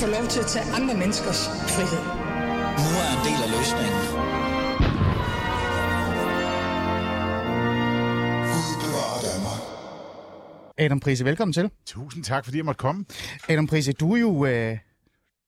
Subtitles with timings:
[0.00, 2.04] få lov til at tage andre menneskers frihed.
[2.84, 4.00] Nu er en del af løsningen.
[10.78, 11.70] Adam Prise, velkommen til.
[11.86, 13.04] Tusind tak, fordi jeg måtte komme.
[13.48, 14.78] Adam Prise, du er jo, øh,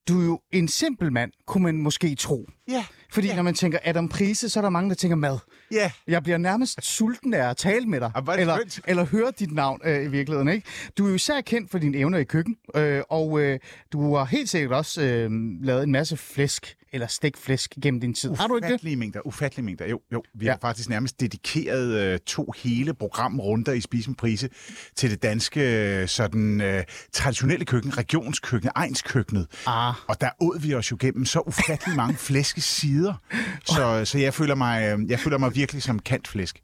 [0.07, 2.49] du er jo en simpel mand, kunne man måske tro.
[2.67, 2.85] Ja.
[3.11, 3.35] Fordi ja.
[3.35, 5.37] når man tænker Adam Prise, så er der mange, der tænker mad.
[5.71, 5.91] Ja.
[6.07, 8.11] Jeg bliver nærmest sulten af at tale med dig.
[8.15, 8.79] Ah, er eller, skønt.
[8.87, 10.49] eller høre dit navn øh, i virkeligheden.
[10.49, 10.67] Ikke?
[10.97, 13.59] Du er jo især kendt for dine evner i køkken, øh, og øh,
[13.93, 18.35] du har helt sikkert også øh, lavet en masse flæsk, eller stikflæsk gennem din tid.
[18.35, 18.71] Har du ikke det?
[18.73, 19.87] Ufattelige mængder, ufattelige mængder.
[19.87, 20.23] Jo, jo.
[20.35, 20.51] Vi Ja.
[20.51, 24.49] har faktisk nærmest dedikeret øh, to hele programrunder i Spis med Prise
[24.95, 25.61] til det danske
[26.01, 26.83] øh, sådan, øh,
[27.13, 29.47] traditionelle køkken, regionskøkken, egenskøkkenet.
[29.67, 29.93] Ah.
[30.07, 33.13] Og der åd vi os jo gennem så ufattelig mange flæskesider.
[33.65, 36.61] Så, så jeg, føler mig, øh, jeg føler mig virkelig som kant flæsk.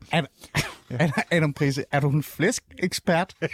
[0.92, 3.34] Adam, Adam Prise, er du en flæskekspert?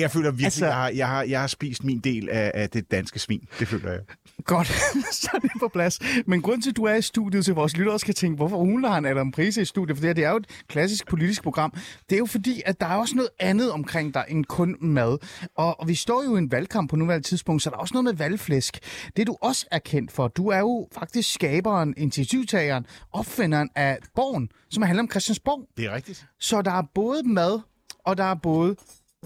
[0.00, 0.66] Jeg føler virkelig, Altså- altså...
[0.66, 3.48] jeg, har, jeg, har, jeg har spist min del af, af det danske svin.
[3.58, 4.00] Det føler jeg.
[4.44, 4.66] Godt,
[5.22, 6.00] så er det på plads.
[6.26, 8.84] Men grund til, at du er i studiet, til vores lyttere skal tænke, hvorfor hun
[8.84, 11.42] har en Adam Prise i studiet, for det, her, det er jo et klassisk politisk
[11.42, 11.72] program.
[12.10, 15.18] Det er jo fordi, at der er også noget andet omkring dig end kun mad.
[15.56, 17.94] Og, og vi står jo i en valgkamp på nuværende tidspunkt, så der er også
[17.94, 18.78] noget med valgflæsk.
[19.16, 24.48] Det du også er kendt for, du er jo faktisk skaberen, initiativtageren, opfinderen af Borgen,
[24.74, 25.68] som handler om Christiansborg.
[25.76, 26.26] Det er rigtigt.
[26.40, 27.60] Så der er både mad,
[28.04, 28.76] og der er både...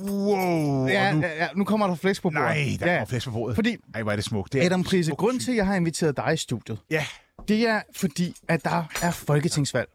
[0.01, 0.87] Wow.
[0.87, 1.21] Ja, nu...
[1.21, 2.41] ja, ja, nu kommer der flæsk på bordet.
[2.41, 2.99] Nej, der ja.
[2.99, 3.55] kommer flæsk på bordet.
[3.55, 4.53] Fordi, Ej, hvor er det smukt.
[4.53, 5.39] Det er Adam Prise, syn.
[5.39, 7.05] til, at jeg har inviteret dig i studiet, Ja,
[7.49, 9.89] det er fordi, at der er folketingsvalg.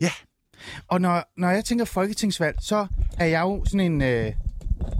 [0.00, 0.10] ja.
[0.88, 2.86] Og når, når jeg tænker folketingsvalg, så
[3.18, 4.02] er jeg jo sådan en...
[4.02, 4.32] Øh,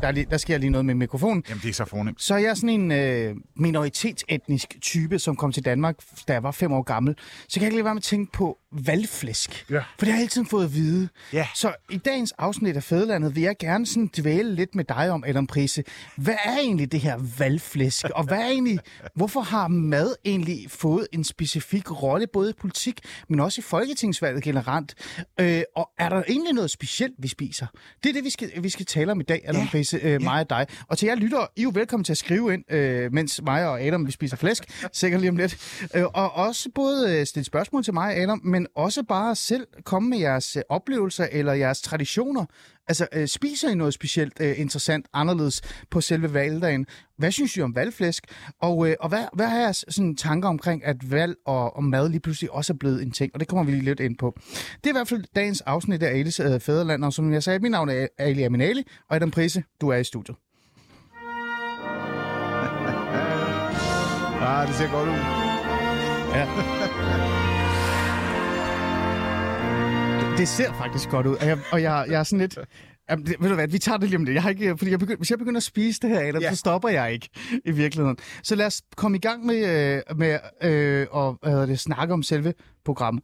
[0.03, 1.45] der, er lige, der sker lige noget med mikrofonen.
[1.49, 2.23] Jamen, det er så fornemt.
[2.23, 5.97] Så er jeg sådan en øh, minoritetsetnisk type, som kom til Danmark,
[6.29, 7.17] da jeg var fem år gammel.
[7.49, 9.67] Så kan jeg ikke lade være med at tænke på valgflæsk.
[9.71, 9.79] Ja.
[9.79, 11.09] For det har jeg hele tiden fået at vide.
[11.33, 11.47] Ja.
[11.55, 15.25] Så i dagens afsnit af Fædelandet vil jeg gerne sådan dvæle lidt med dig om,
[15.27, 15.85] Adam Prise.
[16.17, 18.07] Hvad er egentlig det her valgflæsk?
[18.15, 18.79] Og hvad er egentlig,
[19.15, 24.43] hvorfor har mad egentlig fået en specifik rolle, både i politik, men også i folketingsvalget
[24.43, 24.95] generelt?
[25.41, 27.67] Øh, og er der egentlig noget specielt, vi spiser?
[28.03, 29.69] Det er det, vi skal, vi skal tale om i dag, Adam Ja.
[29.71, 30.67] Prise, øh, mig og dig.
[30.89, 33.67] Og til jer lytter, I er jo velkommen til at skrive ind, øh, mens mig
[33.69, 35.83] og Adam vi spiser flæsk, sikkert lige om lidt.
[35.95, 39.67] Øh, og også både øh, stille spørgsmål til mig og Adam, men også bare selv
[39.85, 42.45] komme med jeres øh, oplevelser eller jeres traditioner.
[42.89, 46.87] Altså, øh, spiser I noget specielt øh, interessant, anderledes på selve valgdagen?
[47.19, 48.25] Hvad synes I om valgflæsk?
[48.63, 52.09] Og, øh, og hvad, hvad har jeres sådan, tanker omkring, at valg og, og mad
[52.09, 53.31] lige pludselig også er blevet en ting?
[53.35, 54.39] Og det kommer vi lige lidt ind på.
[54.75, 57.59] Det er i hvert fald dagens afsnit af Alis øh, Fæderland, og som jeg sagde,
[57.59, 60.37] mit navn er Ali Aminali, og Adam Prise, du er i studiet.
[64.41, 66.78] Ah, det ser godt ud.
[70.39, 72.59] Det ser faktisk godt ud, og jeg, og jeg, jeg er sådan lidt...
[73.11, 74.35] Jamen, det, ved du hvad, vi tager det lige om det.
[74.35, 76.51] Jeg har ikke, fordi jeg begynder, hvis jeg begynder at spise det her, Adam, ja.
[76.51, 77.29] Så stopper jeg ikke
[77.65, 78.17] i virkeligheden.
[78.43, 82.23] Så lad os komme i gang med, øh, med øh, at hvad det, snakke om
[82.23, 82.55] selve
[82.85, 83.23] programmet.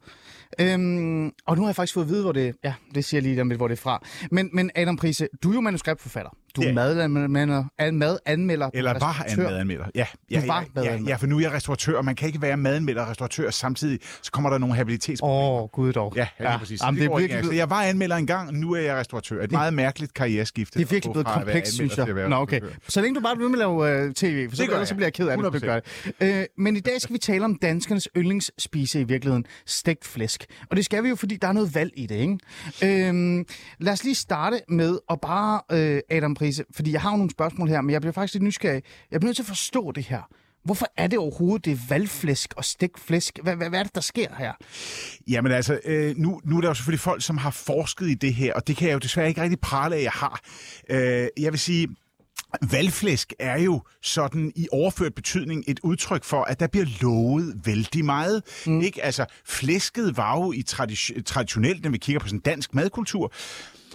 [0.59, 3.23] Øhm, og nu har jeg faktisk fået at vide, hvor det Ja, det siger jeg
[3.23, 4.05] lige lige om lidt, hvor det er fra.
[4.31, 6.31] Men, men Adam Prise, du er jo manuskriptforfatter.
[6.55, 6.73] Du er Ja.
[6.73, 9.51] madanmelder, al- madanmelder, Eller var restauratør.
[9.51, 9.85] madanmelder.
[9.95, 12.27] Ja, ja, Du var ja, ja, ja, for nu er jeg restauratør, og man kan
[12.27, 13.99] ikke være madanmelder og restauratør samtidig.
[14.21, 15.51] Så kommer der nogle habilitetsproblemer.
[15.51, 16.13] Åh, oh, gud dog.
[16.15, 16.81] Ja, ja, ja, præcis.
[16.83, 17.53] Jamen, det, det, er ikke virkelig, engang.
[17.53, 19.43] så jeg var anmelder engang, nu er jeg restauratør.
[19.43, 20.79] Et meget mærkeligt karriereskifte.
[20.79, 22.29] Det er virkelig at blevet at komplekst, synes at jeg.
[22.29, 22.61] Nå, okay.
[22.87, 24.95] Så længe du bare bliver med at lave uh, tv, for så, Det gør så
[24.95, 26.13] bliver jeg ked af det, hvis du gør det.
[26.21, 30.45] Øh, men i dag skal vi tale om danskernes yndlingsspise i virkeligheden, stegt flæsk.
[30.69, 33.09] Og det skal vi jo, fordi der er noget valg i det, ikke?
[33.09, 33.45] Øh,
[33.79, 37.31] lad os lige starte med at bare, øh, Adam Prise, fordi jeg har jo nogle
[37.31, 38.83] spørgsmål her, men jeg bliver faktisk lidt nysgerrig.
[39.11, 40.21] Jeg bliver nødt til at forstå det her.
[40.63, 43.39] Hvorfor er det overhovedet, det valgflæsk og stegt flæsk?
[43.43, 44.53] Hvad, hvad, hvad er det, der sker her?
[45.27, 48.33] Jamen altså, øh, nu, nu er der jo selvfølgelig folk, som har forsket i det
[48.33, 50.41] her, og det kan jeg jo desværre ikke rigtig prale af, jeg har.
[50.89, 51.87] Øh, jeg vil sige,
[52.71, 58.05] Valgflæsk er jo sådan i overført betydning et udtryk for, at der bliver lovet vældig
[58.05, 58.43] meget.
[58.65, 58.81] Mm.
[58.81, 59.03] Ikke?
[59.03, 63.33] Altså, flæsket var jo i tradi- traditionelt, når vi kigger på sådan dansk madkultur,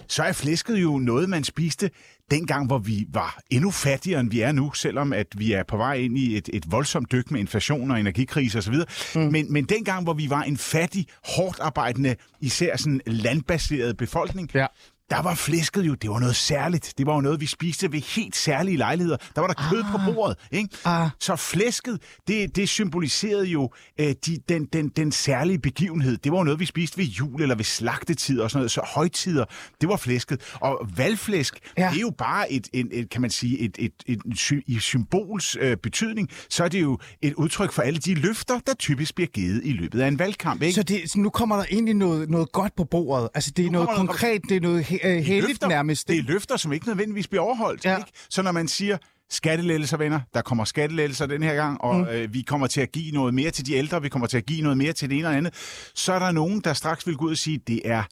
[0.07, 1.89] så er flæsket jo noget, man spiste
[2.31, 5.77] dengang, hvor vi var endnu fattigere, end vi er nu, selvom at vi er på
[5.77, 8.75] vej ind i et, et voldsomt dyk med inflation og energikrise osv.
[9.15, 9.21] Mm.
[9.21, 14.65] Men, men dengang, hvor vi var en fattig, hårdt arbejdende, især sådan landbaseret befolkning, Ja.
[15.11, 16.93] Der var flæsket jo, det var noget særligt.
[16.97, 19.17] Det var jo noget, vi spiste ved helt særlige lejligheder.
[19.35, 20.37] Der var der kød på bordet.
[20.51, 20.69] Ikke?
[20.85, 21.09] Ah.
[21.19, 23.69] Så flæsket, det, det symboliserede jo
[23.99, 26.17] øh, de, den, den, den særlige begivenhed.
[26.17, 28.71] Det var jo noget, vi spiste ved jul eller ved slagtetid og sådan noget.
[28.71, 29.45] Så højtider,
[29.81, 30.41] det var flæsket.
[30.61, 31.89] Og valgflæsk, Ja.
[31.89, 34.19] det er jo bare et, et, et kan man sige, et, et, et,
[34.51, 38.59] et i symbols øh, betydning, så er det jo et udtryk for alle de løfter,
[38.67, 40.61] der typisk bliver givet i løbet af en valgkamp.
[40.61, 40.73] Ikke?
[40.75, 43.29] Så, det, så nu kommer der egentlig noget, noget godt på bordet.
[43.33, 46.07] Altså, det er Nu noget konkret, det er noget øh, heldigt løfter, nærmest.
[46.07, 47.85] Det er løfter, som ikke nødvendigvis bliver overholdt.
[47.85, 47.97] Ja.
[47.97, 48.11] Ikke?
[48.29, 48.97] Så når man siger,
[49.31, 50.19] skattelettelser, venner.
[50.33, 52.05] Der kommer skattelettelser den her gang, og mm.
[52.05, 54.45] øh, vi kommer til at give noget mere til de ældre, vi kommer til at
[54.45, 55.53] give noget mere til det ene og andet.
[55.95, 58.03] Så er der nogen, der straks vil gå ud og sige, det er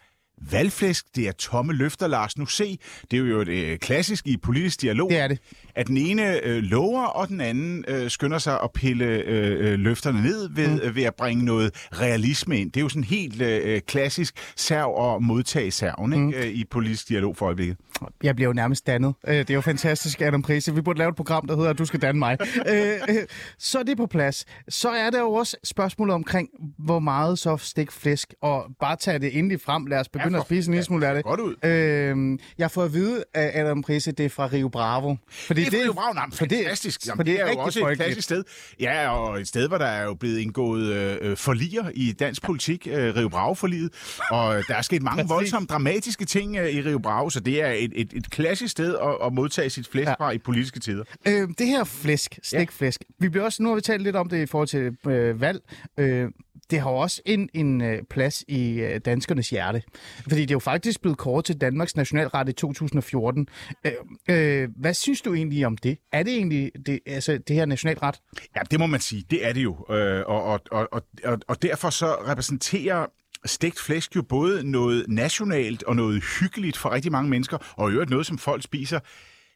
[0.52, 2.38] valgflæsk, det er tomme løfter, Lars.
[2.38, 2.80] Nu se,
[3.12, 5.40] det er jo et øh, klassisk i politisk dialog, Det er det.
[5.76, 9.80] at den ene øh, lover, og den anden øh, skynder sig at pille øh, øh,
[9.80, 10.80] løfterne ned ved, mm.
[10.84, 12.72] øh, ved at bringe noget realisme ind.
[12.72, 16.48] Det er jo sådan helt øh, klassisk serv og modtage serven ikke?
[16.48, 17.78] Øh, i politisk dialog for øjeblikket.
[18.24, 19.14] Jeg bliver jo nærmest dannet.
[19.28, 20.76] Øh, Det er jo fantastisk, Adam Prise.
[20.76, 22.38] Vi burde lave et program, der hedder Du skal danne mig.
[22.70, 22.76] Øh,
[23.10, 23.16] øh,
[23.58, 24.46] Så er det på plads.
[24.70, 29.20] Så er der jo også spørgsmålet omkring, hvor meget så stik flæsk, og bare tage
[29.20, 29.86] det endelig frem.
[29.86, 31.24] Lad os begynde Ja, at spise en lille smule af det.
[31.24, 31.56] Godt ud.
[31.70, 35.16] Øh, jeg får at vide af Adam Prise, det er fra Rio Bravo.
[35.30, 37.08] Fordi Det er jo Brav, for det- fantastisk.
[37.08, 38.44] Jamen, for det er jo også et klassisk sted.
[38.80, 42.42] Ja, og et sted, hvor der er jo blevet indgået øh, øh, forliger i dansk
[42.42, 43.90] politik, øh, Rio Bravo-forliget.
[44.32, 47.72] Og der er sket mange voldsomt dramatiske ting øh, i Rio Bravo, så det er
[47.72, 50.14] et, et, et klassisk sted at, at modtage sit flæsk Ja.
[50.14, 51.04] fra i politiske tider.
[51.28, 53.14] Øh, det her flæsk, stikflæsk, ja.
[53.20, 55.62] vi bliver også, nu har vi talt lidt om det i forhold til øh, valg,
[55.98, 56.28] øh,
[56.72, 59.84] det har også en, en øh, plads i øh, danskernes hjerte.
[60.22, 63.48] Fordi det er jo faktisk blevet kåret til Danmarks nationalret i 2014.
[63.86, 63.92] Øh,
[64.30, 65.98] øh, hvad synes du egentlig om det?
[66.12, 68.16] Er det egentlig det, altså, det her nationalret?
[68.56, 69.24] Ja, det må man sige.
[69.30, 69.86] Det er det jo.
[69.90, 73.06] Øh, og, og, og, og, og, og derfor så repræsenterer
[73.46, 77.94] stegt flæsk jo både noget nationalt og noget hyggeligt for rigtig mange mennesker, og i
[77.94, 79.00] øvrigt noget, som folk spiser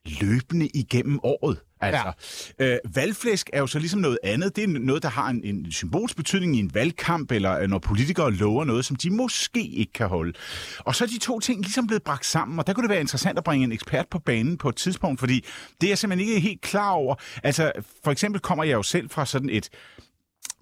[0.06, 1.58] løbende igennem året.
[1.82, 2.12] Altså,
[2.60, 2.74] ja.
[2.74, 4.56] øh, valgflæsk er jo så ligesom noget andet.
[4.56, 7.80] Det er noget, der har en, en symbolsk betydning i en valgkamp, eller øh, når
[7.80, 10.34] politikere lover noget, som de måske ikke kan holde.
[10.80, 13.02] Og så er de to ting ligesom blevet bragt sammen, og der kunne det være
[13.02, 15.46] interessant at bringe en ekspert på banen på et tidspunkt, fordi
[15.82, 17.16] det er jeg simpelthen ikke helt klar over.
[17.44, 17.72] Altså,
[18.04, 19.70] for eksempel kommer jeg jo selv fra sådan et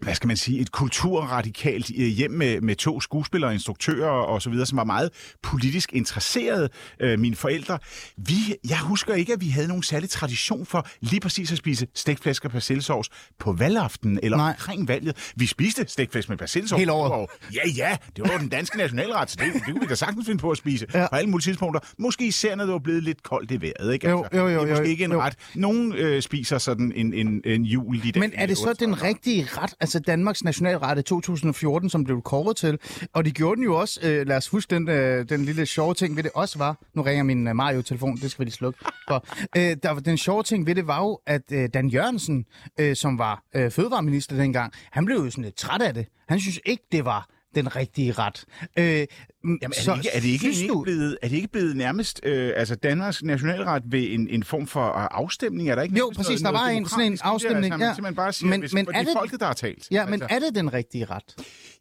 [0.01, 4.49] hvad skal man sige, et kulturradikalt øh, hjem med, med to skuespillere, instruktører og så
[4.49, 5.09] videre, som var meget
[5.43, 6.69] politisk interesserede,
[6.99, 7.79] øh, mine forældre.
[8.17, 8.33] Vi,
[8.69, 12.45] jeg husker ikke, at vi havde nogen særlig tradition for lige præcis at spise stegflæsk
[12.45, 13.09] og persillesovs
[13.39, 14.49] på valgaften eller Nej.
[14.49, 15.31] Omkring valget.
[15.35, 16.79] Vi spiste stegflæsk med persillesovs.
[16.79, 17.11] Hele året.
[17.11, 20.25] Og, ja, ja, det var den danske nationalret, så det, det kunne vi da sagtens
[20.25, 21.07] finde på at spise Ja.
[21.09, 21.79] på alle mulige tidspunkter.
[21.99, 23.93] Måske især, når det var blevet lidt koldt i vejret.
[23.93, 24.07] Ikke?
[24.09, 25.21] Altså, Jo, jo, jo, det er måske jo, ikke en jo.
[25.21, 25.33] ret.
[25.55, 29.47] Nogen øh, spiser sådan en, en, en jul i Men er det så den rigtige
[29.51, 32.79] ret, altså Altså Danmarks nationalret i 2014, som blev kåret til?
[33.13, 35.93] Og de gjorde den jo også, øh, lad os huske den, øh, den lille sjove
[35.93, 38.79] ting ved det også var, nu ringer min øh, Mario-telefon, det skal vi lige slukke
[39.07, 39.25] for.
[39.57, 42.45] Øh, der, den sjove ting ved det var jo, at øh, Dan Jørgensen,
[42.79, 46.05] øh, som var øh, fødevareminister dengang, han blev jo sådan lidt træt af det.
[46.27, 48.45] Han synes ikke, det var den rigtige ret.
[48.79, 49.07] Øh,
[49.43, 50.27] Jamen, Jamen, er, det ikke, er, det
[50.61, 54.43] ikke, du, blevet, er det ikke blevet nærmest øh, altså Danmarks nationalret ved en, en
[54.43, 55.69] form for øh, afstemning?
[55.69, 57.21] Er der ikke Jo, præcis, noget, der var en- sådan en det?
[57.23, 58.15] afstemning, Altså, man ja.
[58.15, 59.87] bare siger, Men- men, hvis, men men er er det det- folket, der har talt.
[59.91, 61.23] Ja, men altså, er det den rigtige ret?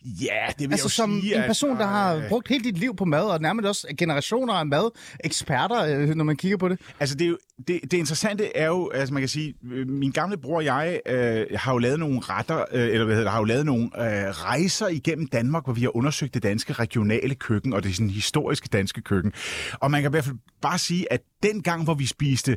[0.05, 2.65] ja, det vil Altså jeg jo som sige, en person, der har altså, brugt hele
[2.65, 6.69] dit liv på mad, og nærmest også generationer af mad-eksperter, øh, når man kigger på
[6.69, 6.81] det.
[7.01, 10.11] Altså, det, er jo, det, det interessante er jo, altså man kan sige, øh, min
[10.11, 13.33] gamle bror og jeg øh, har jo lavet nogle retter, øh, eller hvad hedder det,
[13.33, 17.35] har jo lavet nogle øh, rejser igennem Danmark, hvor vi har undersøgt det danske regionale
[17.35, 19.33] køkken, og det sådan historiske danske køkken.
[19.73, 22.57] Og man kan i hvert fald bare sige, at den gang, hvor vi spiste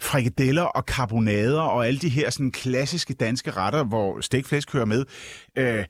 [0.00, 5.04] frikadeller og karbonader og alle de her sådan klassiske danske retter, hvor stegflæsk hører med,
[5.58, 5.84] øh,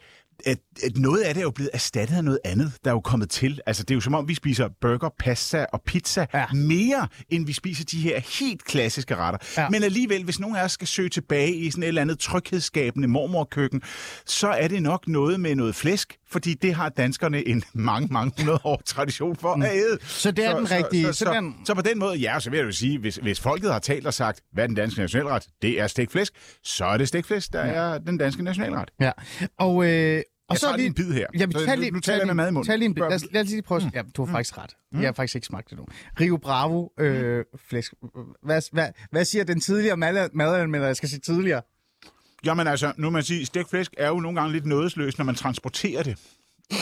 [0.47, 3.01] at, at noget af det er jo blevet erstattet af noget andet, der er jo
[3.01, 3.61] kommet til.
[3.67, 6.47] Altså, det er jo som om, vi spiser burger, pasta og pizza Ja.
[6.55, 9.39] mere, end vi spiser de her helt klassiske retter.
[9.63, 9.69] Ja.
[9.69, 13.09] Men alligevel, hvis nogen af os skal søge tilbage i sådan et eller andet tryghedsskabende
[13.09, 13.83] mormorkøkken,
[14.27, 18.33] så er det nok noget med noget flæsk, fordi det har danskerne en mange, mange
[18.39, 19.99] hundrede år tradition for at æde.
[20.03, 22.41] Så det er den rigtige- Så, så så, så, den- så på den måde, ja,
[22.41, 24.77] så vil jeg jo sige, hvis, hvis folket har talt og sagt, hvad er den
[24.77, 25.47] danske nationalret?
[25.63, 26.33] Det er stegt flæsk.
[26.65, 28.91] Så er det stegt flæsk, der er den danske nationalret.
[29.01, 29.11] Ja.
[29.59, 31.27] Og, øh, og Jeg tager lige en bid her.
[31.39, 32.67] Ja, men Så tag lige, nu taler jeg med mad i munden.
[32.71, 33.01] Tag lige en bid.
[33.03, 33.83] Spørg- Lad os, lad os lige prøve.
[33.95, 34.71] Ja, du har faktisk ret.
[34.93, 35.85] Jeg har faktisk ikke smagt det nu.
[36.21, 37.95] Rio Bravo øh, flæsk.
[38.43, 40.87] Hvad, hvad, hvad siger den tidligere mad- madanmelder?
[40.87, 41.63] Jeg skal sige tidligere.
[42.45, 45.25] Jamen altså, nu må man sige, stegt flæsk er jo nogle gange lidt nådesløst, når
[45.25, 46.19] man transporterer det.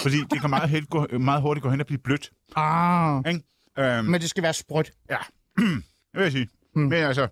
[0.02, 2.30] Fordi det kan meget, helt gå, meget hurtigt gå hen og blive blødt.
[2.56, 3.42] Ah, Ikke?
[3.78, 4.92] Øhm, men det skal være sprødt.
[5.10, 5.16] Ja,
[5.58, 5.82] det
[6.14, 6.48] vil jeg sige.
[6.74, 6.80] Mm.
[6.82, 7.28] Men altså,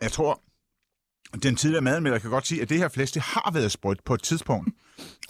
[0.00, 0.40] jeg tror,
[1.42, 4.14] den tidligere madanmelder kan godt sige, at det her flæsk, det har været sprødt på
[4.14, 4.70] et tidspunkt.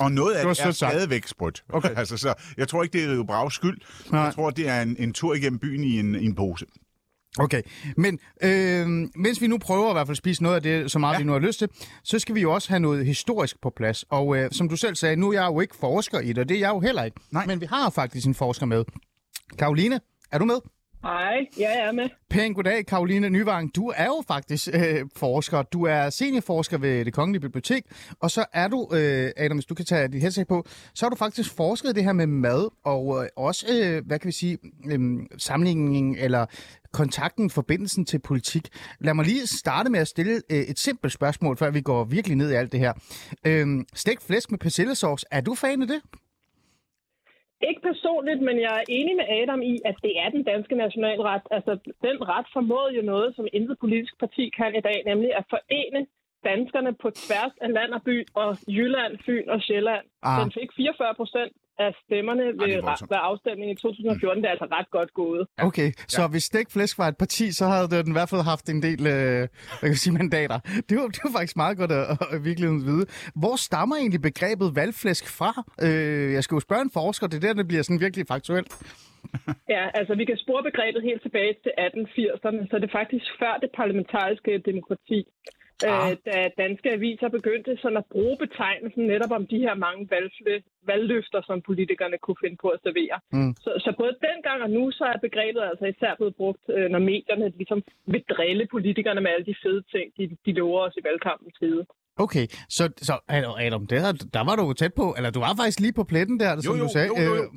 [0.01, 0.93] Og noget af Det det, er sagt.
[0.93, 1.65] stadigvæk sprødt.
[1.73, 1.95] Okay.
[1.97, 3.79] altså, så jeg tror ikke, det er Rio Braves skyld.
[4.13, 4.21] Nej.
[4.21, 6.67] Jeg tror, det er en, en tur igennem byen i en, i en pose.
[7.39, 7.63] Okay,
[7.97, 10.99] men øh, mens vi nu prøver i hvert fald at spise noget af det, så
[10.99, 11.19] meget ja.
[11.19, 11.69] Vi nu har lyst til,
[12.05, 14.05] så skal vi jo også have noget historisk på plads.
[14.11, 16.49] Og øh, som du selv sagde, nu er jeg jo ikke forsker i det, og
[16.49, 17.21] det er jeg jo heller ikke.
[17.31, 17.47] Nej.
[17.47, 18.85] Men vi har faktisk en forsker med.
[19.59, 20.01] Karoline,
[20.33, 20.57] er du med?
[21.03, 22.09] Hej, jeg er med.
[22.31, 23.75] Pæn goddag, Karoline Nyvang.
[23.77, 25.63] Du er jo faktisk øh, forsker.
[25.63, 27.83] Du er seniorforsker ved det Kongelige Bibliotek,
[28.21, 31.11] og så er du, øh, Adam, hvis du kan tage dit headset på, så har
[31.11, 34.33] du faktisk forsket i det her med mad, og øh, også, øh, hvad kan vi
[34.33, 34.59] sige,
[34.91, 35.01] øh,
[35.39, 36.47] sammenligningen eller
[36.93, 38.69] kontakten, forbindelsen til politik.
[39.01, 42.37] Lad mig lige starte med at stille øh, et simpelt spørgsmål, før vi går virkelig
[42.37, 42.93] ned i alt det her.
[43.47, 46.01] Øh, stegt flæsk med persillesauce, er du fan af det?
[47.69, 51.43] Ikke personligt, men jeg er enig med Adam i, at det er den danske nationalret.
[51.51, 51.73] Altså,
[52.07, 56.07] den ret formåede jo noget, som intet politisk parti kan i dag, nemlig at forene
[56.45, 60.05] danskerne på tværs af land og by og Jylland, Fyn og Sjælland.
[60.23, 60.41] Ah.
[60.41, 64.43] Den fik 44 procent af stemmerne ved, det er ah, ved afstemningen i 2014.
[64.43, 65.47] Det er altså ret godt gået.
[65.69, 68.67] Okay, så hvis stegt flæsk var et parti, så havde den i hvert fald haft
[68.75, 69.41] en del øh,
[69.79, 70.59] hvad kan jeg sige, mandater.
[70.89, 72.05] Det var, det var faktisk meget godt at,
[72.35, 73.07] at virkelig vide.
[73.43, 75.51] Hvor stammer egentlig begrebet valgflæsk fra?
[75.87, 78.73] Øh, jeg skal jo spørge en forsker, det er der, det bliver sådan virkelig faktuelt.
[79.75, 83.55] Ja, altså vi kan spore begrebet helt tilbage til 1880'erne, så det er faktisk før
[83.63, 85.21] det parlamentariske demokrati.
[85.87, 86.11] Ah.
[86.11, 90.63] Øh, da danske aviser begyndte sådan at bruge betegnelsen netop om de her mange valgfle,
[90.83, 93.19] valgløfter, som politikerne kunne finde på at servere.
[93.33, 93.55] Mm.
[93.65, 96.99] Så, så både dengang og nu, så er begrebet altså især blevet brugt, øh, når
[96.99, 101.05] medierne ligesom vil drille politikerne med alle de fede ting, de, de lover os i
[101.05, 101.87] valgkampens side.
[102.19, 105.81] Okay, så, så Adam, der, der var du jo tæt på, eller du var faktisk
[105.81, 107.07] lige på pletten der, som jo, du sagde.
[107.07, 107.51] jo, jo, jo.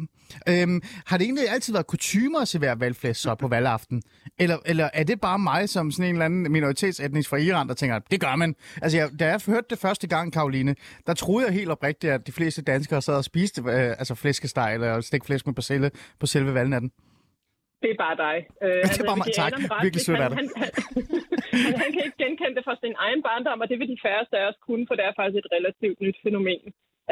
[0.48, 4.01] Øh, øhm, har det egentlig altid været kutumer at servere valgflæsk så på valgaften?
[4.39, 7.74] Eller, eller er det bare mig som sådan en eller anden minoritetsetnisk fra Iran, der
[7.74, 8.56] tænker, det gør man?
[8.82, 10.75] Altså, jeg, da jeg hørte det første gang, Karoline,
[11.08, 14.74] der troede jeg helt oprigtigt, at de fleste danskere sad og spiste øh, altså flæskesteg
[14.74, 16.91] eller stegt flæsk med persille på selve valgnatten.
[17.82, 18.38] Det er bare dig.
[18.66, 19.28] Øh, Det er bare mig.
[19.42, 19.52] Tak.
[19.86, 20.38] Virkelig sødt af dig.
[20.40, 20.70] han, han,
[21.66, 24.36] han, han kan ikke genkende det fra sin egen barndom, og det vil de færreste
[24.42, 26.64] af os kunne, for det er faktisk et relativt nyt fænomen,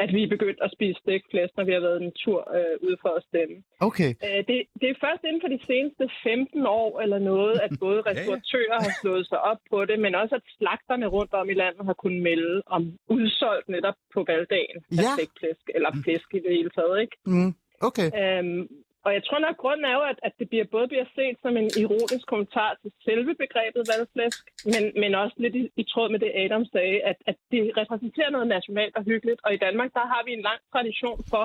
[0.02, 2.74] at vi er begyndt at spise stegt flæsk, når vi har været en tur øh,
[2.86, 3.56] ude for at stemme.
[3.88, 7.70] Okay, Øh, det, det er først inden for de seneste 15 år eller noget, at
[7.84, 11.56] både restauratører har slået sig op på det, men også at slagterne rundt om i
[11.62, 12.82] landet har kunnet melde om
[13.16, 15.10] udsolgt netop på valgdagen af Ja.
[15.16, 17.16] stegt flæsk, eller flæsk i det hele taget, ikke?
[17.32, 17.50] mm,
[17.88, 18.08] okay.
[18.22, 18.62] Øhm,
[19.04, 21.52] og jeg tror nok, grunden er jo, at, at det bliver, både bliver set som
[21.62, 24.42] en ironisk kommentar til selve begrebet valgflæsk,
[24.72, 28.30] men, men også lidt i, i tråd med det, Adam sagde, at, at det repræsenterer
[28.30, 29.40] noget nationalt og hyggeligt.
[29.44, 31.44] Og i Danmark, der har vi en lang tradition for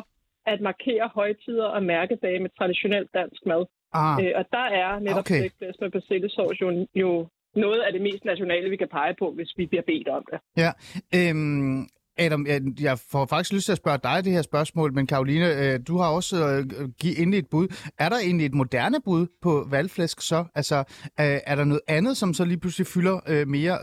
[0.52, 3.66] at markere højtider og mærkedage med traditionelt dansk mad.
[3.94, 5.50] Ah, Øh, og der er netop Okay.
[5.50, 9.52] stegt med persillesauce jo, jo noget af det mest nationale, vi kan pege på, hvis
[9.58, 10.40] vi bliver bedt om det.
[10.64, 10.72] Ja,
[11.18, 11.80] øhm,
[12.18, 15.48] Adam, jeg, jeg får faktisk lyst til at spørge dig det her spørgsmål, men Karoline,
[15.48, 17.68] øh, du har også øh, givet endelig et bud.
[18.00, 20.46] Er der egentlig et moderne bud på valgflæsk så?
[20.56, 20.84] Altså, øh,
[21.18, 23.78] er der noget andet, som så lige pludselig fylder mere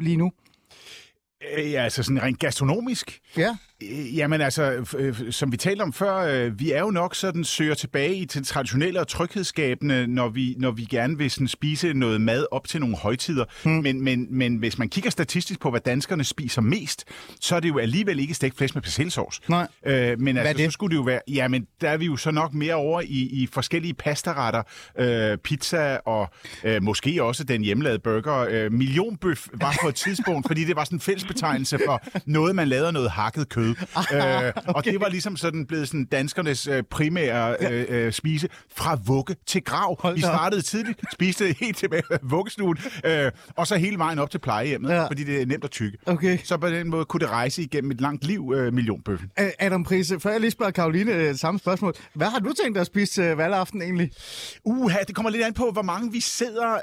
[0.00, 0.32] lige nu?
[1.42, 3.20] Ja, altså sådan rent gastronomisk.
[3.36, 3.56] Ja,
[4.14, 7.74] Jamen altså, øh, som vi talte om før, øh, vi er jo nok sådan søger
[7.74, 12.20] tilbage i det traditionelle og tryghedsskabende, når vi, når vi gerne vil sådan spise noget
[12.20, 13.44] mad op til nogle højtider.
[13.64, 13.72] Hmm.
[13.72, 17.04] Men, men, men hvis man kigger statistisk på, hvad danskerne spiser mest,
[17.40, 19.40] så er det jo alligevel ikke stegt flæsk med persillesauce.
[19.48, 19.68] Nej.
[19.86, 22.54] Øh, men altså, så skulle det jo være, jamen der er vi jo så nok
[22.54, 24.62] mere over i, i forskellige pastaretter,
[24.98, 26.28] øh, pizza og
[26.64, 28.46] øh, måske også den hjemmelavede burger.
[28.50, 32.68] Øh, millionbøf var på et tidspunkt, fordi det var sådan en fællesbetegnelse for noget, man
[32.68, 33.67] lavede noget hakket kød.
[34.14, 38.98] Øh, og det var ligesom sådan blevet sådan danskernes øh, primære øh, øh, spise fra
[39.06, 40.00] vugge til grav.
[40.02, 40.28] Hold Vi op.
[40.28, 45.06] startede tidligt, spiste helt tilbage vuggestuen, øh, og så hele vejen op til plejehjemmet, Ja.
[45.06, 45.98] fordi det er nemt at tykke.
[46.06, 46.38] okay.
[46.44, 49.30] Så på den måde kunne det rejse igennem et langt liv, øh, millionbøffen.
[49.40, 51.94] Øh, Adam Prise, før jeg lige spørger Karoline øh, samme spørgsmål.
[52.14, 54.10] Hvad har du tænkt dig at spise til valgaften egentlig?
[54.64, 56.78] Uha, det kommer lidt an på, hvor mange vi sidder.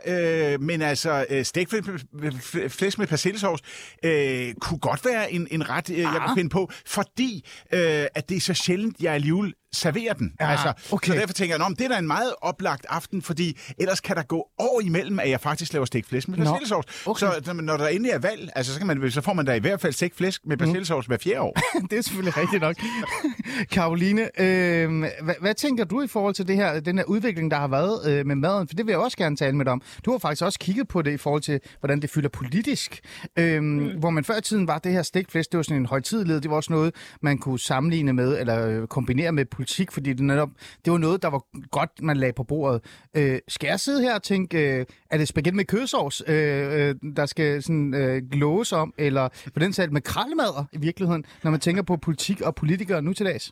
[0.54, 1.80] Øh, men altså, øh, stegt flæ-
[2.24, 3.63] flæ- flæsk med persillesauce
[4.04, 6.27] øh, kunne godt være en, en ret, øh, jeg Ah.
[6.27, 10.34] kunne finde på, fordi øh, at det er så sjældent, jeg alligevel serverer den.
[10.39, 11.12] Ja, altså, okay.
[11.13, 14.01] Så derfor tænker jeg, "Nå, men det er da en meget oplagt aften, fordi ellers
[14.01, 16.89] kan der gå år imellem, at jeg faktisk laver stegt flæsk med Nå, persillesauce.
[17.05, 17.20] okay.
[17.44, 19.53] Så når- når der endelig er valg, altså, så, kan man, så får man da
[19.53, 21.58] i hvert fald stegt flæsk med persillesauce hver fjerde år.
[21.89, 22.75] det er selvfølgelig rigtigt nok.
[23.72, 27.58] Karoline, øh, hvad, hvad tænker du i forhold til det her, den her udvikling, der
[27.58, 28.67] har været øh, med maden?
[28.67, 29.82] For det vil jeg også gerne tale med dig om.
[30.05, 33.00] Du har faktisk også kigget på det i forhold til, hvordan det fylder politisk.
[33.39, 33.88] Øh, mm.
[34.00, 36.50] Hvor man før i tiden var det her stikflæsk, det var sådan en højtidlighed, det
[36.51, 40.50] var også noget, man kunne sammenligne med, eller øh, kombinere med politik, fordi det, netop,
[40.86, 41.41] det var noget, der var
[41.72, 42.79] godt, man lagde på bordet.
[43.17, 46.36] Øh, skal jeg sidde her og tænke, øh, er det spaghetti med kødsovs, øh,
[46.77, 51.25] øh, der skal sådan øh, glås om, eller for den sags med krallemadder i virkeligheden,
[51.43, 53.51] når man tænker på politik og politikere nu til dags?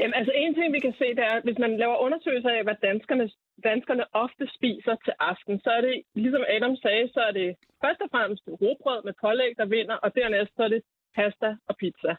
[0.00, 2.78] Jamen, altså en ting, vi kan se, det er, hvis man laver undersøgelser af, hvad
[2.88, 3.26] danskerne,
[3.70, 7.48] danskerne ofte spiser til aften, så er det, ligesom Adam sagde, så er det
[7.82, 10.82] først og fremmest robrød med pålæg, der vinder, og dernæst så er det
[11.18, 12.12] pasta og pizza.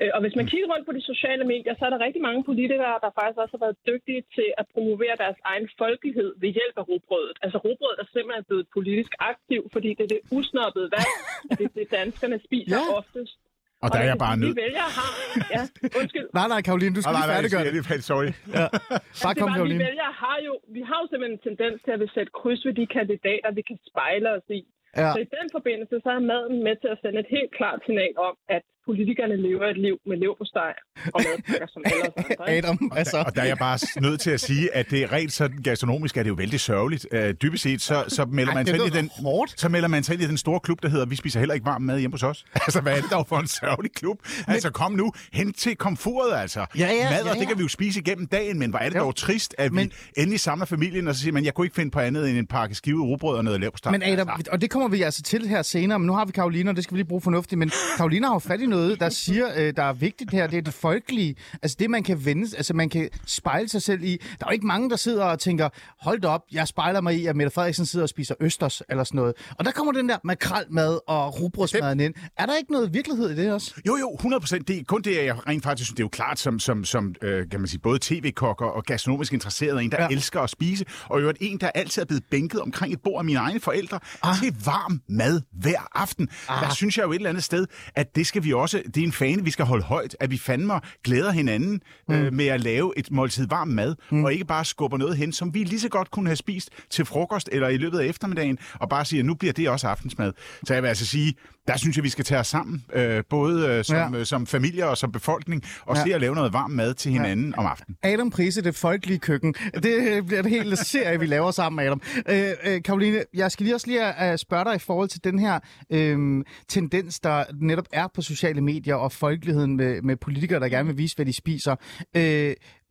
[0.00, 2.40] Øh, og hvis man kigger rundt på de sociale medier, så er der rigtig mange
[2.50, 6.76] politikere, der faktisk også har været dygtige til at promovere deres egen folkelighed ved hjælp
[6.80, 7.36] af rugbrødet.
[7.44, 11.12] Altså rugbrødet er simpelthen blevet politisk aktiv, fordi det er det usnoppede valg,
[11.50, 12.82] og det er det, danskerne spiser Ja.
[12.90, 12.98] ja.
[13.00, 13.36] oftest.
[13.84, 14.56] Og der er jeg bare nødt...
[14.66, 15.10] vælgere har...
[15.54, 15.62] Ja,
[16.00, 16.26] undskyld.
[16.38, 17.72] Nej, nej, Karoline, du skal lige færdiggøre det.
[17.88, 18.04] det.
[18.12, 18.30] Sorry.
[18.58, 18.66] Ja.
[19.24, 19.84] Bare det kom, var, vi Karoline.
[19.88, 22.74] vælgere har jo, vi har jo simpelthen en tendens til at vil sætte kryds ved
[22.80, 24.60] de kandidater, vi kan spejle os i.
[24.96, 25.12] Ja.
[25.14, 28.14] Så i den forbindelse, så er maden med til at sende et helt klart signal
[28.28, 30.72] om, at politikerne lever et liv med lev på steg
[31.14, 32.50] og madpakker som ellers andre.
[32.56, 33.16] Adam, altså...
[33.26, 36.16] Og der er jeg bare nødt til at sige, at det er rent sådan gastronomisk
[36.16, 37.06] er det jo vældig sørgeligt.
[37.14, 39.10] Uh, dybest set, så, så melder Ej, man sig i den...
[39.22, 39.60] hårdt.
[39.60, 41.66] Så melder man sig ind i den store klub, der hedder, vi spiser heller ikke
[41.66, 42.44] varm mad hjemme hos os.
[42.66, 44.18] Altså, hvad er det dog for en sørgelig klub?
[44.48, 46.66] Altså, kom nu hen til komfortet, altså.
[46.78, 47.48] Ja, ja, Mad, og ja, det ja.
[47.48, 49.00] kan vi jo spise igennem dagen, men hvor er det Jo.
[49.00, 51.74] dog trist, at Men- vi endelig samler familien, og så siger man, jeg kunne ikke
[51.74, 54.70] finde på andet end en pakke skivet rugbrød og noget på Men Adam, og det
[54.70, 56.98] kommer vi altså til her senere, men nu har vi Karoline, og det skal vi
[56.98, 57.58] lige bruge fornuftigt.
[57.58, 60.58] Men Karoline har jo fat i noget, der siger, øh, der er vigtigt her, det
[60.58, 61.34] er det folkelige.
[61.62, 64.16] Altså det, man kan vende, altså man kan spejle sig selv i.
[64.38, 65.68] Der er jo ikke mange, der sidder og tænker,
[66.00, 69.04] hold da op, jeg spejler mig i, at Mette Frederiksen sidder og spiser østers eller
[69.04, 69.34] sådan noget.
[69.58, 72.14] Og der kommer den der makralmad og rugbrødsmaden ind.
[72.38, 73.74] Er der ikke noget virkelighed i det også?
[73.86, 74.68] Jo, jo, 100 procent.
[74.68, 77.14] Det er kun det, jeg rent faktisk synes, det er jo klart som, som, som
[77.22, 80.08] øh, kan man sige, både tv-kokker og gastronomisk interesseret, en, der Ja.
[80.10, 83.24] elsker at spise, og jo en, der altid er blevet bænket omkring et bord af
[83.24, 84.36] mine egne forældre ah.
[84.42, 86.28] til varm mad hver aften.
[86.48, 86.62] Ah.
[86.68, 89.04] Der synes jeg jo et eller andet sted, at det skal vi også, det er
[89.04, 92.14] en fane, vi skal holde højt, at vi fandme glæder hinanden mm.
[92.14, 94.24] øh, med at lave et måltid varm mad, mm.
[94.24, 97.04] og ikke bare skubber noget hen, som vi lige så godt kunne have spist til
[97.04, 100.32] frokost eller i løbet af eftermiddagen, og bare sige, at nu bliver det også aftensmad.
[100.64, 101.34] Så jeg vil altså sige,
[101.68, 104.18] der synes jeg, vi skal tage os sammen, øh, både øh, som, Ja.
[104.20, 106.02] øh, som familie og som befolkning, og Ja.
[106.04, 107.58] se at lave noget varm mad til hinanden ja.
[107.60, 107.96] om aftenen.
[108.02, 109.54] Adam Prise, det folkelige køkken.
[109.74, 112.00] Det bliver en hel serie, vi laver sammen, Adam.
[112.28, 114.02] Øh, øh, Karoline, jeg skal lige også lige
[114.32, 115.58] uh, spørge dig i forhold til den her
[115.92, 120.88] øh, tendens, der netop er på sociale medier og folkeligheden med, med politikere, der gerne
[120.88, 121.76] vil vise, hvad de spiser.
[122.16, 122.22] Øh,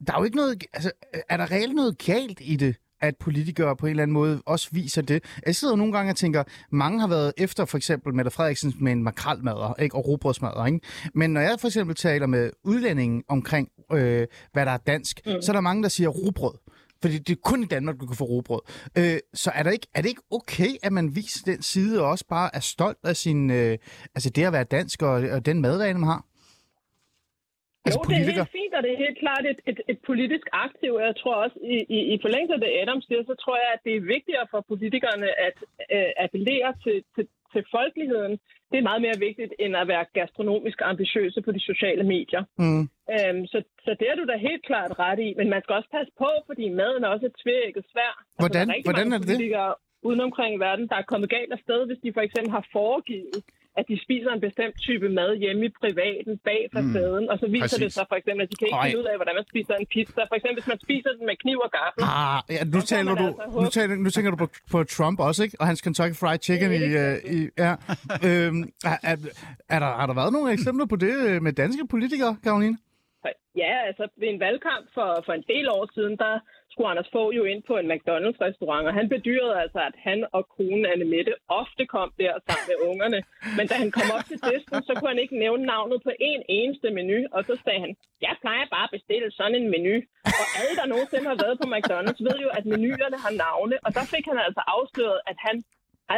[0.08, 0.64] der er jo ikke noget...
[0.74, 0.92] Altså,
[1.30, 2.76] er der reelt noget galt i det?
[3.02, 5.24] At politikere på en eller anden måde også viser det.
[5.46, 8.92] Jeg sidder nogle gange og tænker, mange har været efter for eksempel Mette Frederiksen med
[8.92, 9.96] en makralmadder ikke?
[9.96, 10.66] og robrødsmadder.
[10.66, 10.80] Ikke?
[11.16, 15.42] Men når jeg for eksempel taler med udlændingen omkring, øh, hvad der er dansk, mm.
[15.42, 16.54] så er der mange, der siger robrød.
[17.02, 18.60] Fordi det er kun i Danmark, du kan få robrød.
[18.98, 22.10] Øh, så er, der ikke, er det ikke okay, at man viser den side og
[22.10, 23.78] også bare er stolt af sin, øh,
[24.16, 26.26] altså det at være dansk og, og den madvane, man har?
[27.86, 30.46] Altså jo, det er helt fint, og det er helt klart et, et, et politisk
[30.66, 30.92] aktiv.
[31.08, 33.82] Jeg tror også, i, i, i forlængelse af det Adam siger, så tror jeg, at
[33.86, 35.56] det er vigtigere for politikerne at
[35.96, 38.34] øh, appellere til, til, til folkeligheden.
[38.72, 42.44] Det er meget mere vigtigt, end at være gastronomisk ambitiøse på de sociale medier.
[42.64, 42.84] Mm.
[43.16, 45.30] Øhm, så, så det er du da helt klart ret i.
[45.40, 48.14] Men man skal også passe på, fordi maden er også et tvækket svær.
[48.40, 49.28] Hvordan- der er hvordan er det
[50.28, 53.38] omkring i verden, der er kommet galt afsted, hvis de for eksempel har foregivet,
[53.80, 57.48] at de spiser en bestemt type mad hjemme i privaten bag facaden, mm, og så
[57.48, 57.84] viser præcis.
[57.84, 58.88] det sig for eksempel, at de kan ikke Ej.
[58.88, 60.22] finde ud af, hvordan man spiser en pizza.
[60.30, 62.02] For eksempel, hvis man spiser den med kniv og gaffel.
[62.22, 65.40] Ah, ja, nu, taler du, altså nu, taler, nu tænker du på, på Trump også,
[65.46, 65.56] ikke?
[65.60, 66.86] Og hans Kentucky Fried Chicken i...
[67.04, 67.72] Øh, i ja.
[68.28, 69.16] øhm, er, er,
[69.76, 72.78] er der, har der været nogle eksempler på det øh, med danske politikere, Karoline?
[73.64, 76.34] Ja, altså ved en valgkamp for, for en del år siden, der
[76.72, 80.44] skulle Anders få jo ind på en McDonald's-restaurant, og han bedyrede altså, at han og
[80.56, 83.20] konen Anne Mette ofte kom der sammen med ungerne.
[83.58, 86.42] Men da han kom op til disken, så kunne han ikke nævne navnet på en
[86.60, 87.92] eneste menu, og så sagde han,
[88.28, 89.96] jeg plejer bare at bestille sådan en menu.
[90.42, 93.92] Og alle, der nogensinde har været på McDonald's, ved jo, at menuerne har navne, og
[93.98, 95.56] der fik han altså afsløret, at han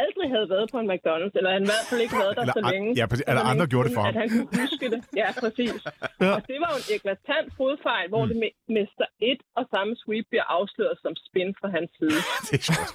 [0.00, 2.56] aldrig havde været på en McDonald's, eller han i hvert fald ikke været der Eller
[2.60, 2.88] så længe.
[3.00, 3.24] ja, præcis.
[3.30, 4.10] Eller andre gjorde det for ham.
[4.14, 5.00] At han kunne huske det.
[5.20, 5.72] Ja, præcis.
[6.24, 6.30] Ja.
[6.36, 8.28] Og det var jo en eklatant fodfejl, hvor mm.
[8.30, 12.18] det med- mister et og samme sweep bliver afsløret som spin fra hans side.
[12.50, 12.92] Det er, sjovt.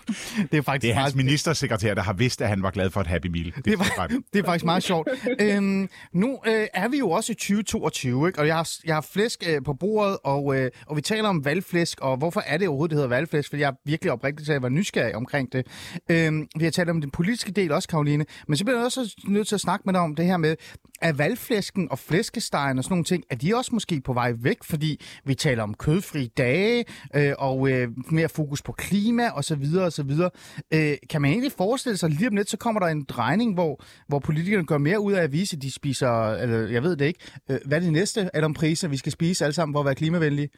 [0.51, 2.89] Det er faktisk det er hans meget, ministersekretær, der har vidst, at han var glad
[2.89, 3.45] for et Happy Meal.
[3.45, 5.07] Det, det, var, det er faktisk meget sjovt.
[5.45, 5.89] øhm,
[6.23, 8.39] nu øh, er vi jo også i 2022, ikke?
[8.39, 11.45] og jeg har, jeg har flæsk øh, på bordet, og, øh, og vi taler om
[11.45, 13.49] valgflæsk, og hvorfor er det overhovedet, det hedder valgflæsk?
[13.49, 15.67] Fordi jeg er virkelig oprigtigt til at være nysgerrig omkring det.
[16.11, 19.15] Øhm, vi har talt om den politiske del også, Karoline, men så bliver jeg også
[19.27, 20.55] nødt til at snakke med dig om det her med,
[21.01, 24.63] er valgflæsken og flæskestegen og sådan nogle ting, er de også måske på vej væk,
[24.63, 29.55] fordi vi taler om kødfri dage øh, og øh, mere fokus på klima og så
[29.55, 30.29] videre og så videre.
[30.73, 33.83] Øh, kan man egentlig forestille sig, lige om lidt, så kommer der en drejning, hvor,
[34.07, 37.05] hvor politikerne gør mere ud af at vise, at de spiser, eller jeg ved det
[37.05, 39.85] ikke, øh, hvad er det næste, Adam Priser, vi skal spise alle sammen for at
[39.85, 40.49] være klimavenlige?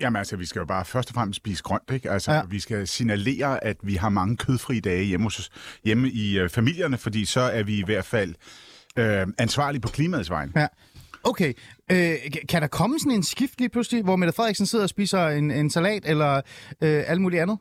[0.00, 2.10] Jamen altså, vi skal jo bare først og fremmest spise grønt, ikke?
[2.10, 2.40] Altså, Ja.
[2.50, 6.48] vi skal signalere, at vi har mange kødfrie dage hjemme, hos, os- hjemme i øh,
[6.48, 8.34] familierne, fordi så er vi i hvert fald
[8.98, 10.52] øh, ansvarlige på klimaets vejen.
[10.56, 10.66] Ja.
[11.30, 11.52] Okay,
[11.92, 12.14] øh,
[12.48, 15.50] kan der komme sådan en skift lige pludselig, hvor Mette Frederiksen sidder og spiser en,
[15.50, 16.32] en salat eller
[16.84, 17.58] øh, alt muligt andet?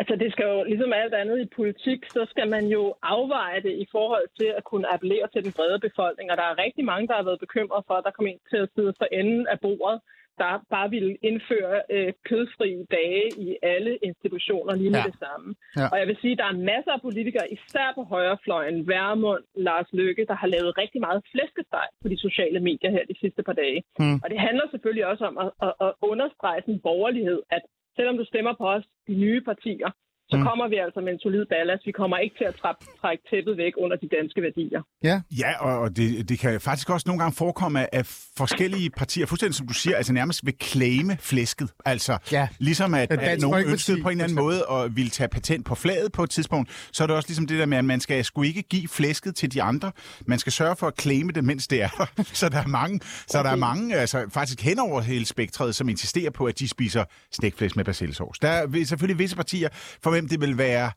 [0.00, 2.82] Altså, det skal jo, ligesom alt andet i politik, så skal man jo
[3.14, 6.26] afveje det i forhold til at kunne appellere til den brede befolkning.
[6.30, 8.58] Og der er rigtig mange, der har været bekymret for, at der kommer ind til
[8.64, 9.98] at sidde for enden af bordet,
[10.44, 15.10] der bare ville indføre øh, kødfri dage i alle institutioner lige med Ja.
[15.10, 15.48] det samme.
[15.78, 15.86] Ja.
[15.92, 19.88] Og jeg vil sige, at der er masser af politikere, især på højrefløjen, Værmund, Lars
[19.92, 23.56] Løkke, der har lavet rigtig meget flæskesteg på de sociale medier her de sidste par
[23.62, 23.80] dage.
[23.98, 24.16] Mm.
[24.24, 27.62] Og det handler selvfølgelig også om at, at, at understrege sådan en borgerlighed, at
[27.96, 29.90] selvom du stemmer på os, de nye partier,
[30.30, 30.42] så Mm.
[30.42, 30.46] mm.
[30.48, 31.82] kommer vi altså med en solid ballast.
[31.86, 34.82] Vi kommer ikke til at trappe, trække tæppet væk under de danske værdier.
[35.02, 39.26] Ja, Ja, og, og det, det kan faktisk også nogle gange forekomme, at forskellige partier,
[39.26, 41.68] fuldstændig som du siger, altså nærmest vil claime flæsket.
[41.84, 42.48] Altså, Ja.
[42.58, 45.74] ligesom at, at nogen ønskede på en eller anden måde at ville tage patent på
[45.74, 48.24] flaget på et tidspunkt, så er det også ligesom det der med, at man skal
[48.24, 49.92] sgu ikke give flæsket til de andre.
[50.26, 52.22] Man skal sørge for at claime det, mens det er der.
[52.40, 55.88] Så der er mange, så der er mange altså, faktisk hen over hele spektret, som
[55.88, 58.38] insisterer på, at de spiser stegflæsk med persillesauce.
[58.42, 59.68] Der er selvfølgelig visse partier,
[60.02, 60.90] for hvem det vil være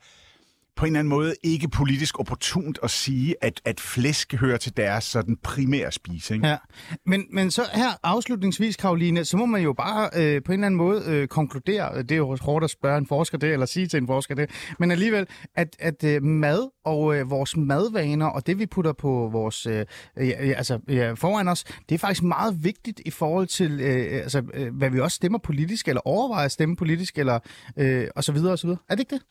[0.75, 4.77] på en eller anden måde ikke politisk opportunt at sige, at, at flæsk hører til
[4.77, 6.33] deres sådan primære spise.
[6.33, 6.47] Ikke?
[6.47, 6.57] Ja,
[7.05, 10.65] men, men så her afslutningsvis, Karoline, så må man jo bare øh, på en eller
[10.65, 13.65] anden måde øh, konkludere, øh, det er jo hårdt at spørge en forsker det, eller
[13.65, 18.25] sige til en forsker det, men alligevel, at, at øh, mad og øh, vores madvaner,
[18.25, 19.85] og det vi putter på vores, øh,
[20.17, 24.43] ja, altså ja, foran os, det er faktisk meget vigtigt i forhold til, øh, altså,
[24.53, 27.39] øh, hvad vi også stemmer politisk, eller overvejer at stemme politisk, eller
[27.77, 28.79] øh, og så videre og så videre.
[28.89, 29.23] Er det ikke det?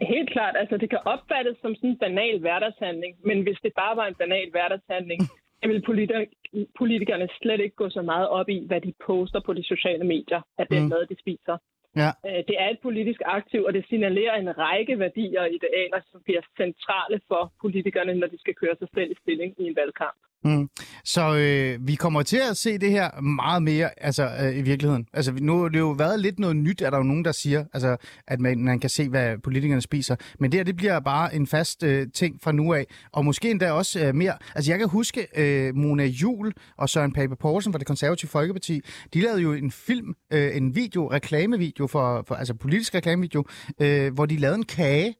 [0.00, 0.54] Helt klart.
[0.62, 4.14] Altså, det kan opfattes som sådan en banal hverdagshandling, men hvis det bare var en
[4.14, 8.92] banal hverdagshandling, så ville politi- politikerne slet ikke gå så meget op i, hvad de
[9.06, 10.84] poster på de sociale medier, at den Mm.
[10.84, 10.88] mm.
[10.88, 11.56] mad, de spiser.
[11.96, 12.10] Ja.
[12.26, 16.20] Øh, Det er et politisk aktiv, og det signalerer en række værdier og idealer, som
[16.26, 20.20] bliver centrale for politikerne, når de skal køre sig selv i stilling i en valgkamp.
[20.44, 20.68] Mm.
[21.04, 25.06] Så øh, vi kommer til at se det her meget mere altså, øh, i virkeligheden.
[25.12, 27.64] Altså, nu har det jo været lidt noget nyt, er der jo nogen, der siger,
[27.72, 27.96] altså,
[28.28, 30.16] at man, man kan se, hvad politikerne spiser.
[30.38, 32.86] Men det her, det bliver bare en fast øh, ting fra nu af.
[33.12, 34.34] Og måske endda også øh, mere.
[34.54, 38.80] Altså, jeg kan huske øh, Mona Jul og Søren Pape Poulsen fra det konservative Folkeparti.
[39.14, 43.44] De lavede jo en film, øh, en video, reklamevideo, for, for, altså politisk reklamevideo,
[43.80, 45.14] øh, hvor de lavede en kage,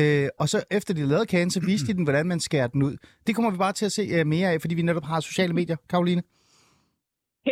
[0.00, 2.82] Øh, og så efter de lavede kagen, så viste de den, hvordan man skærer den
[2.82, 2.96] ud.
[3.26, 5.54] Det kommer vi bare til at se øh, mere af, fordi vi netop har sociale
[5.54, 5.76] medier.
[5.90, 6.22] Karoline?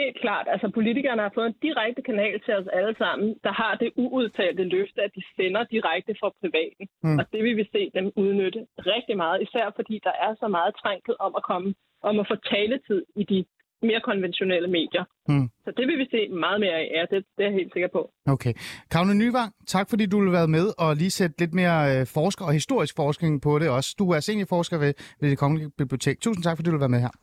[0.00, 0.46] Helt klart.
[0.54, 4.64] Altså, politikerne har fået en direkte kanal til os alle sammen, der har det uudtalte
[4.64, 6.84] løfte, at de sender direkte fra privaten.
[7.02, 7.18] Mm.
[7.18, 8.60] Og det vil vi se dem udnytte
[8.94, 12.36] rigtig meget, især fordi der er så meget trængthed om at komme, om at få
[12.54, 13.38] taletid i de
[13.82, 15.04] mere konventionelle medier.
[15.28, 15.48] Mm.
[15.64, 17.88] Så det vil vi se meget mere af, ja, det, det er jeg helt sikker
[17.92, 18.10] på.
[18.26, 18.52] Okay.
[18.90, 22.44] Karoline Nyvang, tak fordi du vil være med og lige sætte lidt mere øh, forsker
[22.44, 23.94] og historisk forskning på det også.
[23.98, 26.20] Du er seniorforsker ved, ved det Kongelige Bibliotek.
[26.20, 27.14] Tusind tak, fordi du vil være med her.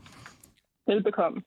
[0.88, 1.42] Velbekomme.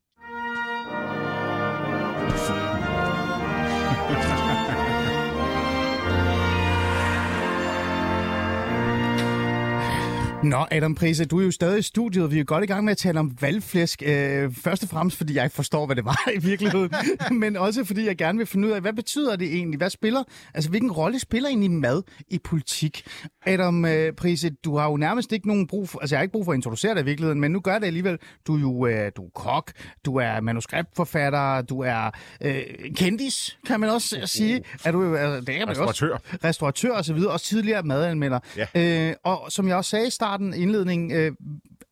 [10.44, 12.85] Nå, Adam Prise, du er jo stadig i studiet, og vi er godt i gang
[12.85, 14.03] med at tale om valgflæsk.
[14.07, 16.90] Øh, først og fremmest, fordi jeg ikke forstår, hvad det var i virkeligheden,
[17.40, 19.79] men også fordi jeg gerne vil finde ud af, hvad betyder det egentlig?
[19.79, 20.22] Hvad spiller,
[20.55, 23.07] altså hvilken rolle spiller egentlig mad i politik?
[23.46, 26.33] Adam øh, Prise, du har jo nærmest ikke nogen brug for, altså jeg har ikke
[26.33, 28.18] brug for at introducere dig i virkeligheden, men nu gør det alligevel.
[28.46, 29.72] Du er jo øh, du er kok,
[30.05, 32.62] du er manuskriptforfatter, du er øh,
[32.96, 34.62] kendis, kan man også sige.
[34.85, 36.18] Er du, altså, det man jo også Restauratør.
[36.44, 38.38] restauratør og så videre, også tidligere madanmelder.
[38.75, 39.09] Ja.
[39.09, 41.33] Øh, og som jeg også sagde i starten, indledningen, øh,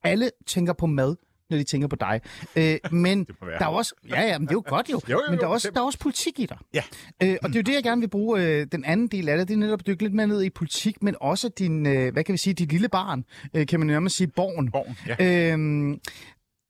[0.04, 1.16] alle tænker på mad,
[1.50, 2.20] når de tænker på dig.
[2.56, 5.12] Øh, men der er jo også, ja, ja, men det er jo godt jo, Jo,
[5.26, 6.58] jo, men der er, jo, også, der er også politik i dig.
[6.74, 6.82] Ja.
[7.22, 9.38] Øh, og det er jo det, jeg gerne vil bruge øh, den anden del af
[9.38, 12.12] det, det er netop at dykke lidt mere ned i politik, men også din, øh,
[12.12, 14.70] hvad kan vi sige, dit lille barn, øh, kan man nærmest sige, borgen.
[14.70, 15.52] Borgen, ja.
[15.52, 16.00] Øhm,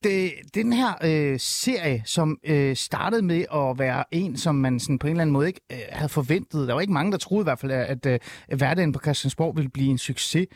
[0.05, 4.99] det, den her øh, serie, som øh, startede med at være en, som man sådan
[4.99, 6.69] på en eller anden måde ikke øh, havde forventet.
[6.69, 8.19] Der var ikke mange, der troede i hvert fald, at øh,
[8.57, 10.47] hverdagen på Christiansborg ville blive en succes.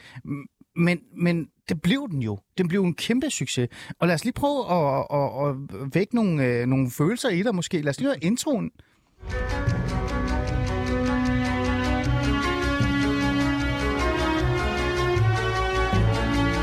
[0.79, 2.39] Men, men det blev den jo.
[2.59, 3.69] Den blev en kæmpe succes.
[3.99, 5.55] Og lad os lige prøve at, at, at
[5.95, 7.83] vække nogle, øh, nogle følelser i dig måske.
[7.83, 8.71] Lad os lige høre introen.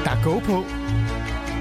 [0.04, 0.66] Der er go på.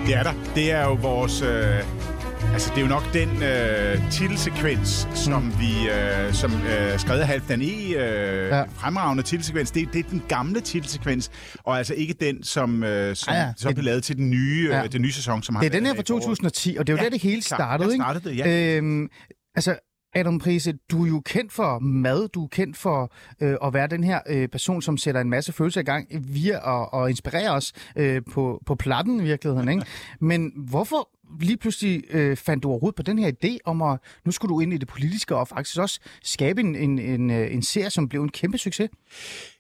[0.07, 0.33] Det er der.
[0.55, 1.43] Det er jo vores...
[1.43, 2.14] Øh,
[2.55, 5.53] altså, det er jo nok den øh, titelsekvens, som Mm.
[5.61, 5.89] vi...
[5.89, 7.65] Øh, som øh, skrevet af Halvdan E.
[7.65, 8.63] Øh, Ja.
[8.63, 9.71] fremragende titelsekvens.
[9.71, 11.31] Det, det er den gamle titelsekvens,
[11.65, 14.31] og altså ikke den, som, øh, som Ja, ja, så Det- blev lavet til den
[14.31, 14.77] nye, Ja.
[14.79, 14.85] ja.
[14.85, 16.23] øh, den nye sæson, som har Det er den her fra i foråret.
[16.23, 18.03] 2010, og det er jo Ja, der, det hele startede, ikke?
[18.03, 18.77] startede det, ja.
[18.77, 19.09] Øhm,
[19.57, 19.77] altså,
[20.15, 23.87] Adam Prise, du er jo kendt for mad, du er kendt for øh, at være
[23.87, 27.51] den her øh, person, som sætter en masse følelser i gang via at, at inspirere
[27.51, 29.69] os øh, på, på platten i virkeligheden.
[29.69, 29.87] Ikke?
[30.21, 31.09] Men hvorfor
[31.41, 34.61] lige pludselig øh, fandt du overhovedet på den her idé om at, nu skulle du
[34.61, 38.09] ind i det politiske og faktisk også skabe en, en, en, øh, en serie, som
[38.09, 38.91] blev en kæmpe succes?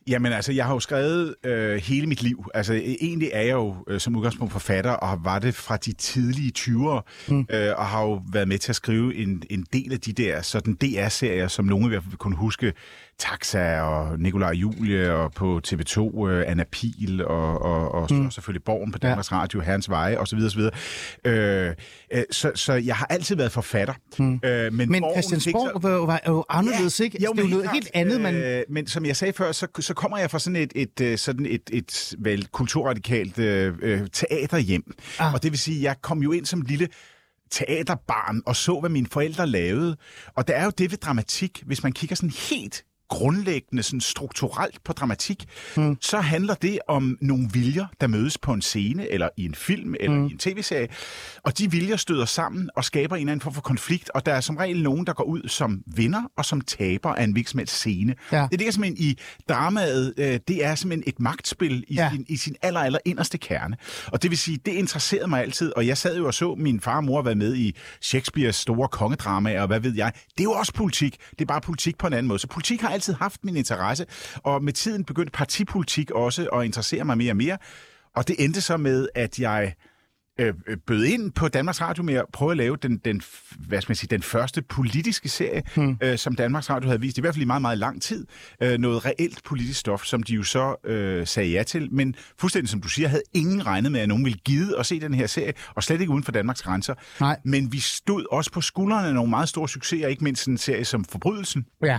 [0.06, 2.44] Jamen altså, jeg har jo skrevet øh, hele mit liv.
[2.54, 6.52] Altså, egentlig er jeg jo øh, som udgangspunkt forfatter, og var det fra de tidlige
[6.58, 7.46] 20'ere, mm.
[7.50, 10.42] øh, og har jo været med til at skrive en, en del af de der
[10.42, 12.72] sådan DR-serier, som nogen i hvert fald kunne huske.
[13.18, 18.30] Taxa og Nikolaj Julie og på TV2 øh, Anna Pil og, og, og mm.
[18.30, 19.36] selvfølgelig Borgen på Danmarks ja.
[19.36, 20.38] Radio, Herrens Veje osv.
[20.38, 20.60] osv.
[21.24, 21.74] Øh,
[22.12, 23.94] øh, så, så jeg har altid været forfatter.
[24.18, 24.40] Mm.
[24.44, 27.22] Øh, men men Christiansborg var, var jo anderledes, ja, ikke?
[27.24, 28.34] Jo, det er jo noget helt andet, man...
[28.34, 31.20] Øh, men som jeg sagde før, så, så kommer jeg fra sådan et, et, et,
[31.20, 34.94] sådan et, et vel, kulturradikalt øh, øh, teaterhjem.
[35.18, 35.34] Ah.
[35.34, 36.88] Og det vil sige, jeg kom jo ind som lille
[37.50, 39.96] teaterbarn og så, hvad mine forældre lavede.
[40.34, 44.84] Og der er jo det ved dramatik, hvis man kigger sådan helt grundlæggende sådan strukturelt
[44.84, 45.44] på dramatik,
[45.76, 45.96] mm.
[46.00, 49.94] så handler det om nogle viljer, der mødes på en scene, eller i en film,
[50.00, 50.26] eller mm.
[50.26, 50.88] i en tv-serie,
[51.42, 54.34] og de viljer støder sammen og skaber en eller anden form for konflikt, og der
[54.34, 57.70] er som regel nogen, der går ud som vinder og som taber af en virksomheds
[57.70, 58.14] scene.
[58.32, 58.36] Ja.
[58.36, 62.10] Det er det, simpelthen i dramaet, øh, det er simpelthen et magtspil i, ja.
[62.12, 63.76] sin, i sin aller, aller inderste kerne.
[64.06, 66.80] Og det vil sige, det interesserede mig altid, og jeg sad jo og så min
[66.80, 70.12] far og mor være med i Shakespeares store kongedramaer, og hvad ved jeg.
[70.14, 71.16] Det er jo også politik.
[71.30, 72.38] Det er bare politik på en anden måde.
[72.38, 77.04] Så politik har altid haft min interesse, og med tiden begyndte partipolitik også at interessere
[77.04, 77.58] mig mere og mere.
[78.16, 79.74] Og det endte så med, at jeg
[80.40, 83.22] øh, øh, bød ind på Danmarks Radio med at prøve at lave den, den,
[83.58, 85.98] hvad skal man sige, den første politiske serie, hmm.
[86.02, 88.26] øh, som Danmarks Radio havde vist, i hvert fald i meget, meget lang tid.
[88.62, 92.68] Øh, noget reelt politisk stof, som de jo så øh, sagde ja til, men fuldstændig
[92.70, 95.26] som du siger, havde ingen regnet med, at nogen ville give at se den her
[95.26, 96.94] serie, og slet ikke uden for Danmarks grænser.
[97.20, 97.40] Nej.
[97.44, 100.84] Men vi stod også på skuldrene af nogle meget store succeser, ikke mindst en serie
[100.84, 101.98] som Forbrydelsen, ja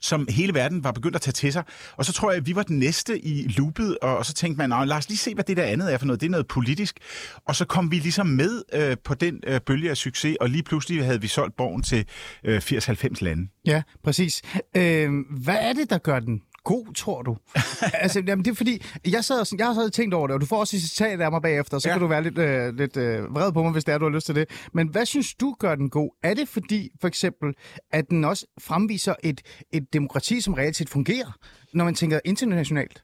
[0.00, 1.64] som hele verden var begyndt at tage til sig.
[1.96, 4.68] Og så tror jeg, at vi var den næste i loopet, og, og så tænkte
[4.68, 6.20] man, lad os lige se, hvad det der andet er for noget.
[6.20, 6.98] Det er noget politisk.
[7.46, 10.62] Og så kom vi ligesom med øh, på den øh, bølge af succes, og lige
[10.62, 12.06] pludselig havde vi solgt borgen til
[12.44, 13.48] øh, 80-90 lande.
[13.66, 14.42] Ja, præcis.
[14.76, 17.36] Øh, hvad er det, der gør den god, tror du?
[18.04, 20.46] altså, jamen, det er fordi, jeg, sad, jeg har så tænkt over det, og du
[20.46, 21.94] får også et citat af mig bagefter, så ja.
[21.94, 24.12] kan du være lidt, øh, lidt øh, vred på mig, hvis det er, du har
[24.12, 24.50] lyst til det.
[24.72, 26.10] Men hvad synes du gør den god?
[26.22, 27.54] Er det fordi, for eksempel,
[27.92, 29.40] at den også fremviser et,
[29.72, 31.32] et demokrati, som reelt set fungerer,
[31.74, 33.02] når man tænker internationalt?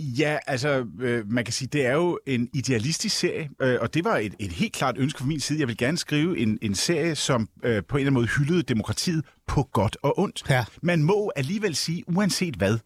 [0.00, 4.04] Ja, altså, øh, man kan sige, det er jo en idealistisk serie, øh, og det
[4.04, 5.60] var et, et helt klart ønske fra min side.
[5.60, 8.62] Jeg vil gerne skrive en, en serie, som øh, på en eller anden måde hyldede
[8.62, 10.42] demokratiet på godt og ondt.
[10.50, 10.64] Ja.
[10.82, 12.78] Man må alligevel sige, uanset hvad,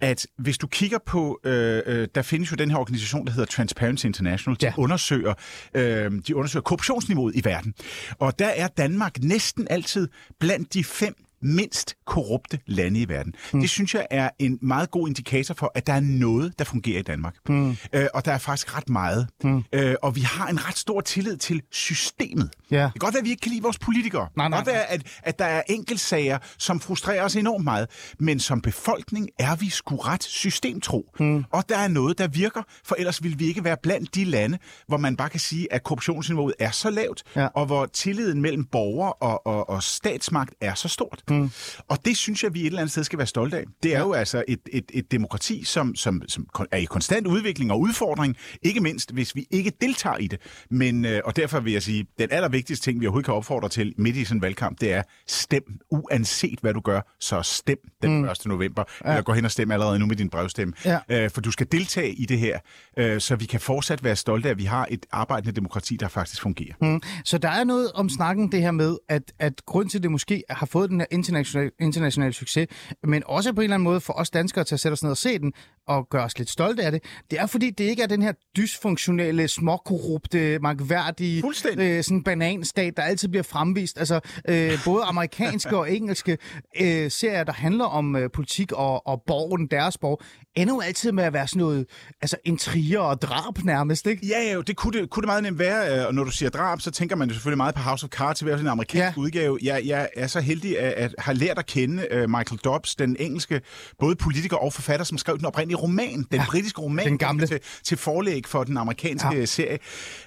[0.00, 3.46] at hvis du kigger på, øh, øh, der findes jo den her organisation, der hedder
[3.46, 4.72] Transparency International, de, ja.
[4.76, 5.34] undersøger,
[5.74, 7.74] øh, de undersøger korruptionsniveauet i verden.
[8.18, 10.08] Og der er Danmark næsten altid
[10.40, 13.34] blandt de fem mindst korrupte lande i verden.
[13.52, 13.60] Mm.
[13.60, 16.98] Det synes jeg er en meget god indikator for, at der er noget, der fungerer
[16.98, 17.34] i Danmark.
[17.48, 17.76] Mm.
[17.92, 19.28] Øh, og der er faktisk ret meget.
[19.44, 19.64] Mm.
[19.72, 22.50] Øh, og vi har en ret stor tillid til systemet.
[22.72, 22.84] Yeah.
[22.84, 24.28] Det kan godt være, at vi ikke kan lide vores politikere.
[24.36, 27.64] Nej, nej, det kan godt være, at, at der er enkeltsager, som frustrerer os enormt
[27.64, 27.88] meget.
[28.18, 31.10] Men som befolkning er vi sgu ret systemtro.
[31.20, 31.44] Mm.
[31.50, 34.58] Og der er noget, der virker, for ellers vil vi ikke være blandt de lande,
[34.86, 37.46] hvor man bare kan sige, at korruptionsniveauet er så lavt, ja.
[37.46, 41.22] og hvor tilliden mellem borger og, og, og statsmagt er så stort.
[41.30, 41.50] Mm.
[41.88, 43.64] Og det synes jeg, vi et eller andet sted skal være stolte af.
[43.82, 44.04] Det er ja.
[44.04, 48.36] jo altså et, et, et demokrati, som, som, som er i konstant udvikling og udfordring,
[48.62, 50.38] ikke mindst hvis vi ikke deltager i det.
[50.70, 53.94] Men, øh, og derfor vil jeg sige, den allervigtigste ting, vi overhovedet kan opfordre til
[53.98, 58.18] midt i sådan en valgkamp, det er stem, uanset hvad du gør, så stem den
[58.18, 58.24] mm.
[58.24, 58.46] 1.
[58.46, 58.84] november.
[59.04, 59.10] Ja.
[59.10, 60.74] Eller gå hen og stem allerede nu med din brevstemme.
[60.84, 60.98] Ja.
[61.08, 62.58] Øh, for du skal deltage i det her,
[62.98, 66.08] øh, så vi kan fortsat være stolte af, at vi har et arbejdende demokrati, der
[66.08, 66.74] faktisk fungerer.
[66.80, 67.02] Mm.
[67.24, 70.10] Så der er noget om snakken det her med, at, at grund til, at det
[70.10, 72.66] måske har fået den her international, international succes,
[73.04, 75.10] men også på en eller anden måde for os danskere til at sætte os ned
[75.10, 75.52] og se den,
[75.88, 78.32] og gøre os lidt stolte af det, det er fordi, det ikke er den her
[78.56, 81.42] dysfunktionelle, småkorrupte, magværdige
[81.78, 83.98] øh, sådan bananstat, der altid bliver fremvist.
[83.98, 86.38] Altså, øh, både amerikanske og engelske
[86.80, 90.20] øh, serier, der handler om øh, politik og, og borgen, deres borg,
[90.56, 91.86] ender jo altid med at være sådan noget,
[92.22, 94.26] altså intriger og drab nærmest, ikke?
[94.26, 96.50] Ja, ja, det kunne det, kunne det meget nemt være, øh, og når du siger
[96.50, 98.70] drab, så tænker man jo selvfølgelig meget på House of Cards, i hvert fald en
[98.70, 99.22] amerikansk ja.
[99.22, 99.58] udgave.
[99.62, 103.16] Jeg, jeg er så heldig at, at have lært at kende uh, Michael Dobbs, den
[103.18, 103.60] engelske,
[103.98, 107.46] både politiker og forfatter, som skrev den oprindelige roman, den ja, britiske roman, den gamle.
[107.46, 109.44] Til, til forlæg for den amerikanske ja.
[109.44, 109.78] serie.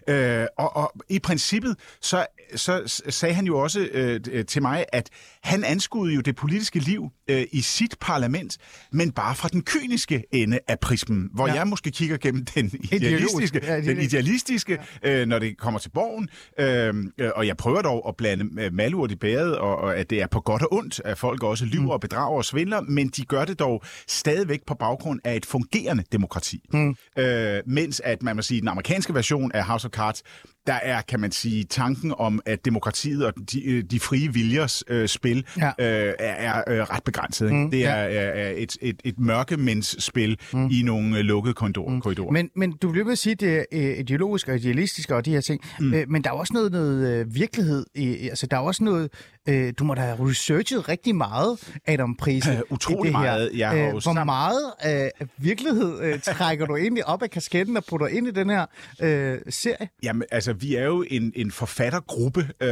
[0.08, 5.10] Uh, og, og i princippet, så, så sagde han jo også uh, til mig, at
[5.44, 8.58] han anskuede jo det politiske liv uh, i sit parlament,
[8.92, 11.54] men bare fra den kyniske ende af prismen, hvor ja.
[11.54, 15.22] jeg måske kigger gennem den idealistiske, ja, den idealistiske ja.
[15.22, 16.30] øh, når det kommer til borgen.
[16.60, 20.28] Øh, og jeg prøver dog at blande malurt i bæret, og, og at det er
[20.28, 21.90] på godt og ondt, at folk også lyver mm.
[21.90, 26.04] og bedrager og svindler, men de gør det dog stadigvæk på baggrund af et fungerende
[26.12, 26.62] demokrati.
[26.74, 26.96] Mm.
[27.18, 30.24] Øh, mens at man må sige, den amerikanske version af House of Cards
[30.68, 34.84] der er, kan man sige, tanken om, at demokratiet og de, øh, de frie viljers
[34.88, 35.68] øh, spil Ja.
[35.68, 37.46] øh, er, er øh, ret begrænset.
[37.46, 37.58] Ikke?
[37.58, 38.14] Mm, det er, ja.
[38.14, 40.70] er, er et, et, et mørkemændsspil mm.
[40.72, 41.94] i nogle øh, lukkede korridorer.
[41.94, 42.02] Mm.
[42.02, 42.32] korridorer.
[42.32, 45.26] Men, men du bliver ved at sige, at det er øh, ideologisk og idealistisk og
[45.26, 45.62] de her ting.
[45.80, 45.94] Mm.
[45.94, 47.86] Øh, men der er også noget, noget øh, virkelighed.
[47.96, 49.10] I, altså, der er også noget...
[49.50, 52.52] Øh, du må da have researchet rigtig meget, Adam Prise.
[52.52, 53.26] Øh, utrolig det her.
[53.26, 53.52] meget.
[53.56, 54.74] Jeg har øh, hvor meget
[55.22, 58.66] øh, virkelighed øh, trækker du egentlig op af kasketten og putter ind i den her
[59.02, 59.90] øh, serie?
[60.04, 62.70] Jamen, altså, vi er jo en, en forfattergruppe, øh,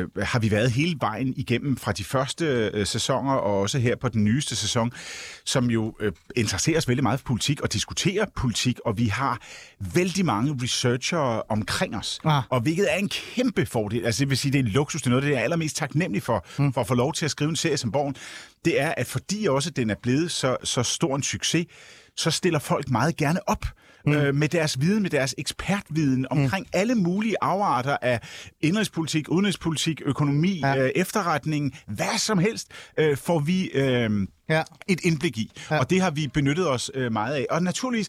[0.00, 3.96] øh, har vi været hele vejen igennem fra de første øh, sæsoner, og også her
[3.96, 4.92] på den nyeste sæson,
[5.44, 9.38] som jo øh, interesserer os vældig meget for politik og diskuterer politik, og vi har
[9.94, 12.42] vældig mange researchere omkring os, Ah.
[12.50, 14.04] og hvilket er en kæmpe fordel.
[14.06, 15.76] Altså, det vil sige, det er en luksus, det er noget, det er jeg allermest
[15.92, 16.72] taknemmelig for, mm.
[16.72, 18.16] for at få lov til at skrive en serie som Borgen.
[18.64, 21.66] Det er, at fordi også den er blevet så, så stor en succes,
[22.16, 23.64] så stiller folk meget gerne op
[24.06, 24.12] mm.
[24.12, 26.78] øh, med deres viden, med deres ekspertviden omkring mm.
[26.80, 28.20] alle mulige afarter af
[28.60, 30.68] indrigspolitik, udenrigspolitik, økonomi, Ja.
[30.72, 30.84] ja.
[30.84, 33.70] øh, efterretning, hvad som helst, øh, får vi...
[33.74, 34.10] Øh,
[34.48, 34.62] Ja.
[34.88, 35.50] et indblik i.
[35.70, 35.78] Ja.
[35.78, 37.46] Og det har vi benyttet os øh, meget af.
[37.50, 38.08] Og naturligvis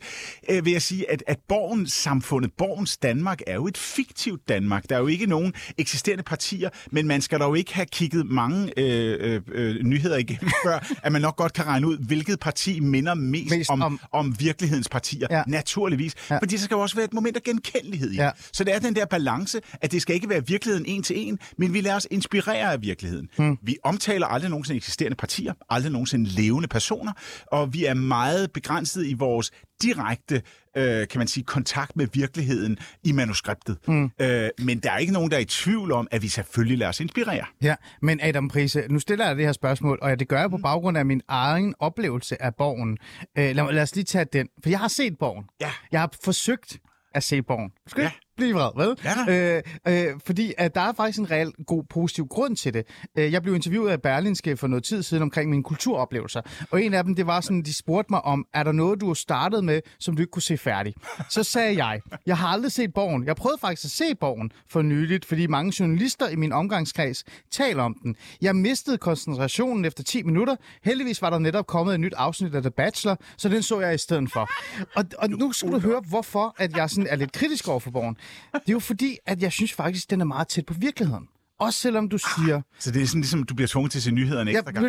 [0.49, 4.89] øh, vil jeg sige, at, at Borgens samfundet, Borgens Danmark, er jo et fiktivt Danmark.
[4.89, 8.79] Der er jo ikke nogen eksisterende partier, men man skal dog ikke have kigget mange
[8.79, 12.79] øh, øh, øh, nyheder igennem, før at man nok godt kan regne ud, hvilket parti
[12.79, 14.35] minder mest, Mest om, om- om...
[14.39, 15.27] virkelighedens partier.
[15.31, 15.43] Ja.
[15.47, 16.13] Naturligvis.
[16.29, 16.37] Ja.
[16.37, 18.15] Fordi der skal jo også være et moment af genkendelighed i.
[18.15, 18.31] Ja.
[18.53, 21.39] Så det er den der balance, at det skal ikke være virkeligheden en til en,
[21.57, 23.29] men vi lader os inspirere af virkeligheden.
[23.37, 23.57] Hmm.
[23.63, 27.11] Vi omtaler aldrig nogensinde eksisterende partier, aldrig nogensinde levende personer,
[27.47, 30.41] og vi er meget begrænset i vores direkte
[30.77, 33.77] øh, kan man sige, kontakt med virkeligheden i manuskriptet.
[33.87, 34.11] Hmm.
[34.21, 36.89] Øh, men der er ikke nogen, der er i tvivl om, at vi selvfølgelig lader
[36.89, 37.45] os inspirere.
[37.61, 40.57] Ja, men Adam Prise, nu stiller jeg det her spørgsmål, og det gør jeg på
[40.57, 42.97] baggrund af min egen oplevelse af Borgen.
[43.37, 45.45] Øh, lad, lad os lige tage den, for jeg har set Borgen.
[45.61, 45.71] Ja.
[45.91, 46.79] Jeg har forsøgt
[47.15, 47.71] at se Borgen.
[47.87, 48.11] Skal Ja.
[48.37, 48.97] Blive vred, vel?
[49.27, 52.85] Ja øh, øh, fordi at der er faktisk en reel god, positiv grund til det.
[53.17, 56.41] Øh, jeg blev interviewet af Berlinske for noget tid siden omkring mine kulturoplevelser,
[56.71, 59.07] og en af dem, det var sådan, de spurgte mig om, er der noget, du
[59.07, 60.93] har startet med, som du ikke kunne se færdig?
[61.29, 63.25] Så sagde jeg, jeg har aldrig set Borgen.
[63.25, 67.83] Jeg prøvede faktisk at se Borgen for nyligt, fordi mange journalister i min omgangskreds taler
[67.83, 68.15] om den.
[68.41, 70.55] Jeg mistede koncentrationen efter 10 minutter.
[70.83, 73.95] Heldigvis var der netop kommet et nyt afsnit af The Bachelor, så den så jeg
[73.95, 74.49] i stedet for.
[74.95, 77.91] Og, og nu skal du høre, hvorfor at jeg sådan er lidt kritisk over for
[77.91, 78.17] Borgen.
[78.53, 81.27] Det er jo fordi, at jeg synes faktisk, den er meget tæt på virkeligheden.
[81.59, 84.11] Også selvom du siger, Så det er sådan ligesom, du bliver tvunget til at se
[84.11, 84.85] nyhederne Ja, ekstra gang.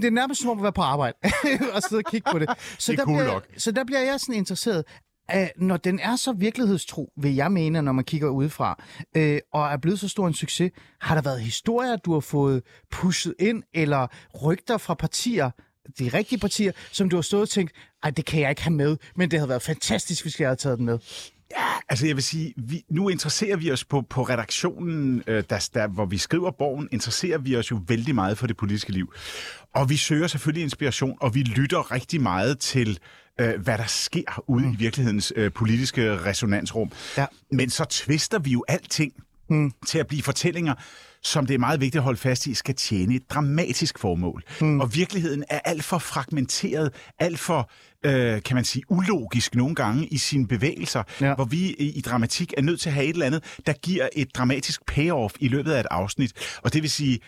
[0.00, 1.16] det er nærmest som om at være på arbejde
[1.74, 2.48] og sidde og kigge på det.
[2.78, 3.46] Så Det er der cool bliver, nok.
[3.56, 4.84] Så der bliver jeg sådan interesseret.
[5.28, 8.84] At når den er så virkelighedstro, vil jeg mene, når man kigger udefra,
[9.16, 12.62] øh, og er blevet så stor en succes, har der været historier, du har fået
[12.90, 14.06] pushet ind, eller
[14.44, 15.50] rygter fra partier,
[15.98, 18.74] de rigtige partier, som du har stået og tænkt, ej, det kan jeg ikke have
[18.74, 20.98] med, men det havde været fantastisk, hvis jeg havde taget den med.
[21.88, 25.86] Altså jeg vil sige, vi, nu interesserer vi os på, på redaktionen, øh, der, der,
[25.86, 29.12] hvor vi skriver Borgen, interesserer vi os jo vældig meget for det politiske liv.
[29.74, 32.98] Og vi søger selvfølgelig inspiration, og vi lytter rigtig meget til,
[33.40, 34.72] øh, hvad der sker ude mm.
[34.72, 36.92] i virkelighedens øh, politiske resonansrum.
[37.16, 37.26] Ja.
[37.52, 39.12] Men så tvister vi jo alting
[39.50, 39.72] mm.
[39.86, 40.74] til at blive fortællinger,
[41.22, 44.42] som det er meget vigtigt at holde fast i, skal tjene et dramatisk formål.
[44.60, 44.80] Mm.
[44.80, 47.70] Og virkeligheden er alt for fragmenteret, alt for,
[48.04, 51.34] øh, kan man sige, ulogisk nogle gange i sine bevægelser, Ja.
[51.34, 54.28] hvor vi i, dramatik er nødt til at have et eller andet, der giver et
[54.36, 56.32] dramatisk payoff i løbet af et afsnit.
[56.62, 57.18] Og det vil sige,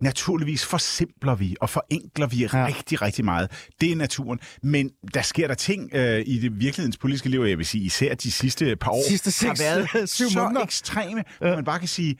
[0.00, 2.66] Naturligvis forsimpler vi og forenkler vi ja.
[2.66, 3.50] rigtig, rigtig meget.
[3.80, 4.38] Det er naturen.
[4.62, 8.14] Men der sker der ting øh, i det virkelighedens politiske liv, jeg vil sige, især
[8.14, 10.60] de sidste par år, Sidste seks- har været syv så måneder.
[10.64, 11.54] ekstreme, ja.
[11.54, 12.16] man bare kan sige,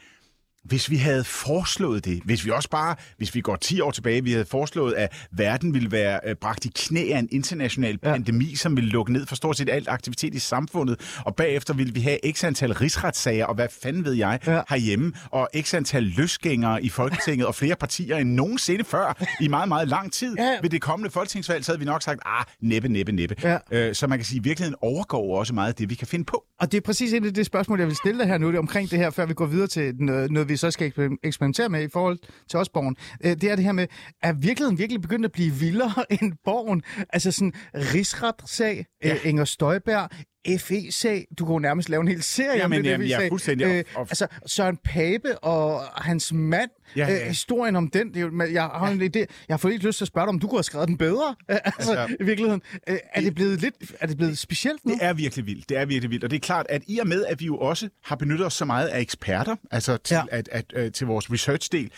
[0.64, 4.25] hvis vi havde foreslået det, hvis vi også bare, hvis vi går 10 år tilbage,
[4.25, 8.11] vi havde foreslået, at verden ville være øh, bragt i knæ af en international Ja.
[8.12, 11.94] pandemi, som ville lukke ned for stort set alt aktivitet i samfundet, og bagefter ville
[11.94, 14.53] vi have x antal rigsretssager, og hvad fanden ved jeg, Ja.
[14.55, 14.61] ja.
[14.68, 19.68] herhjemme, og x antal løsgængere i Folketinget, og flere partier end nogensinde før, i meget,
[19.68, 20.35] meget lang tid.
[20.38, 20.57] Ja.
[20.62, 23.35] Ved det kommende folketingsvalg, så havde vi nok sagt, ah, næppe, næppe, næppe.
[23.42, 23.59] Ja.
[23.73, 26.25] Øh, så man kan sige, at virkeligheden overgår også meget af det, vi kan finde
[26.25, 26.44] på.
[26.61, 28.59] Og det er præcis et af det spørgsmål, jeg vil stille dig her nu, det
[28.59, 31.83] omkring det her, før vi går videre til noget vi så skal eksper- eksperimentere med
[31.83, 32.19] i forhold
[32.51, 32.97] til os borgen.
[33.25, 33.87] Øh, Det er det her med,
[34.23, 36.83] er virkeligheden virkelig begyndt at blive vildere end borgen?
[37.13, 39.09] Altså sådan rigsretssag, ja.
[39.09, 39.29] Ja.
[39.29, 40.11] Inger Støjberg,
[40.59, 43.29] FE-sag, du kunne nærmest lave en hel serie om Jamen, den jamen, jeg er FE-sag.
[43.29, 47.14] fuldstændig op- Øh, op- altså Søren Pape og hans mand, Ja, ja, ja.
[47.18, 47.22] ja.
[47.22, 49.87] Øh, historien om den, det er, jo- jeg har en idé, jeg har fået ikke
[49.87, 52.24] lyst til at spørge dig, om du kunne have skrevet den bedre, altså, Altså, i
[52.24, 52.62] virkeligheden.
[52.88, 54.93] Øh, Er det blevet lidt, er det blevet specielt nu?
[54.93, 55.68] Det er virkelig vildt.
[55.68, 56.24] Det er virkelig vildt.
[56.24, 58.55] Og det er klart, at i og med, at vi jo også har benyttet os
[58.55, 60.20] så meget af eksperter, altså til, Ja.
[60.32, 60.39] ja.
[60.39, 61.91] at, at, at, til vores research-del,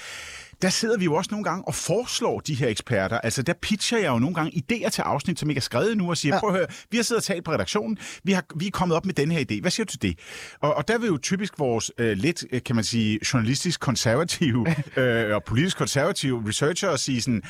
[0.63, 3.19] der sidder vi jo også nogle gange og foreslår de her eksperter.
[3.19, 6.11] Altså, der pitcher jeg jo nogle gange idéer til afsnit, som ikke er skrevet nu,
[6.11, 6.41] og siger, ja.
[6.41, 8.97] prøv at høre, vi har siddet og talt på redaktionen, vi, har, vi er kommet
[8.97, 9.61] op med den her idé.
[9.61, 10.19] Hvad siger du til det?
[10.61, 14.67] Og, og der vil jo typisk vores øh, lidt, øh, kan man sige, journalistisk konservative
[14.97, 17.43] øh, og politisk konservative researcher sige sådan,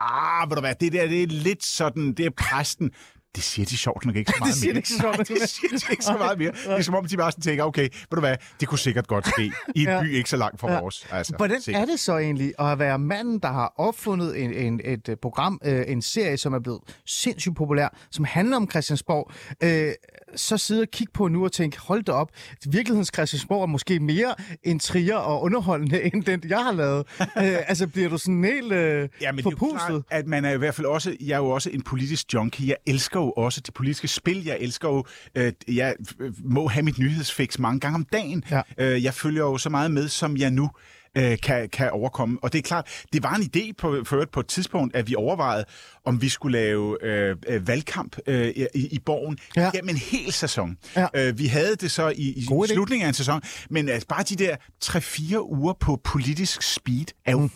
[0.00, 2.90] ah, ved du hvad, det der, det er lidt sådan, det er præsten.
[3.38, 4.80] Det siger de sjovt nok ikke så meget det siger mere.
[4.82, 5.28] de sjovt nok.
[5.28, 6.50] det siger de ikke så meget mere.
[6.52, 9.06] Det er som om, de bare sådan tænker, okay, ved du hvad, det kunne sikkert
[9.06, 10.02] godt ske i en Ja.
[10.02, 10.80] by ikke så langt fra Ja.
[10.80, 11.06] vores.
[11.10, 11.82] Altså, Hvordan sikkert.
[11.82, 15.60] er det så egentlig at være manden, der har opfundet en, en, et øh, program,
[15.64, 19.30] øh, en serie, som er blevet sindssygt populær, som handler om Christiansborg,
[19.62, 19.92] øh,
[20.36, 22.28] så sidde og kigge på nu og tænke, hold da op,
[22.66, 24.34] virkelighedens Christiansborg er måske mere
[24.64, 27.06] intriger og underholdende, end den, jeg har lavet.
[27.20, 27.26] øh,
[27.68, 29.78] altså, bliver du sådan helt øh, Ja, men det er forpustet?
[29.88, 32.68] klart, at man er i hvert fald også, jeg er jo også en politisk junkie.
[32.68, 34.44] Jeg elsker jo også det politiske spil.
[34.44, 35.04] Jeg elsker jo,
[35.34, 38.44] øh, jeg øh, må have mit nyhedsfix mange gange om dagen.
[38.50, 38.62] Ja.
[38.78, 40.70] Øh, jeg følger jo så meget med, som jeg nu
[41.18, 42.38] øh, kan, kan overkomme.
[42.42, 45.14] Og det er klart, det var en idé på, for på et tidspunkt, at vi
[45.14, 45.64] overvejede,
[46.04, 49.70] om vi skulle lave øh, øh, valgkamp øh, i, i borgen Ja.
[49.74, 50.76] gennem en hel sæson.
[50.96, 51.06] Ja.
[51.14, 52.72] Øh, vi havde det så i, i God idé.
[52.72, 57.32] slutningen af en sæson, men altså, bare de der 3-4 uger på politisk speed er
[57.32, 57.48] jo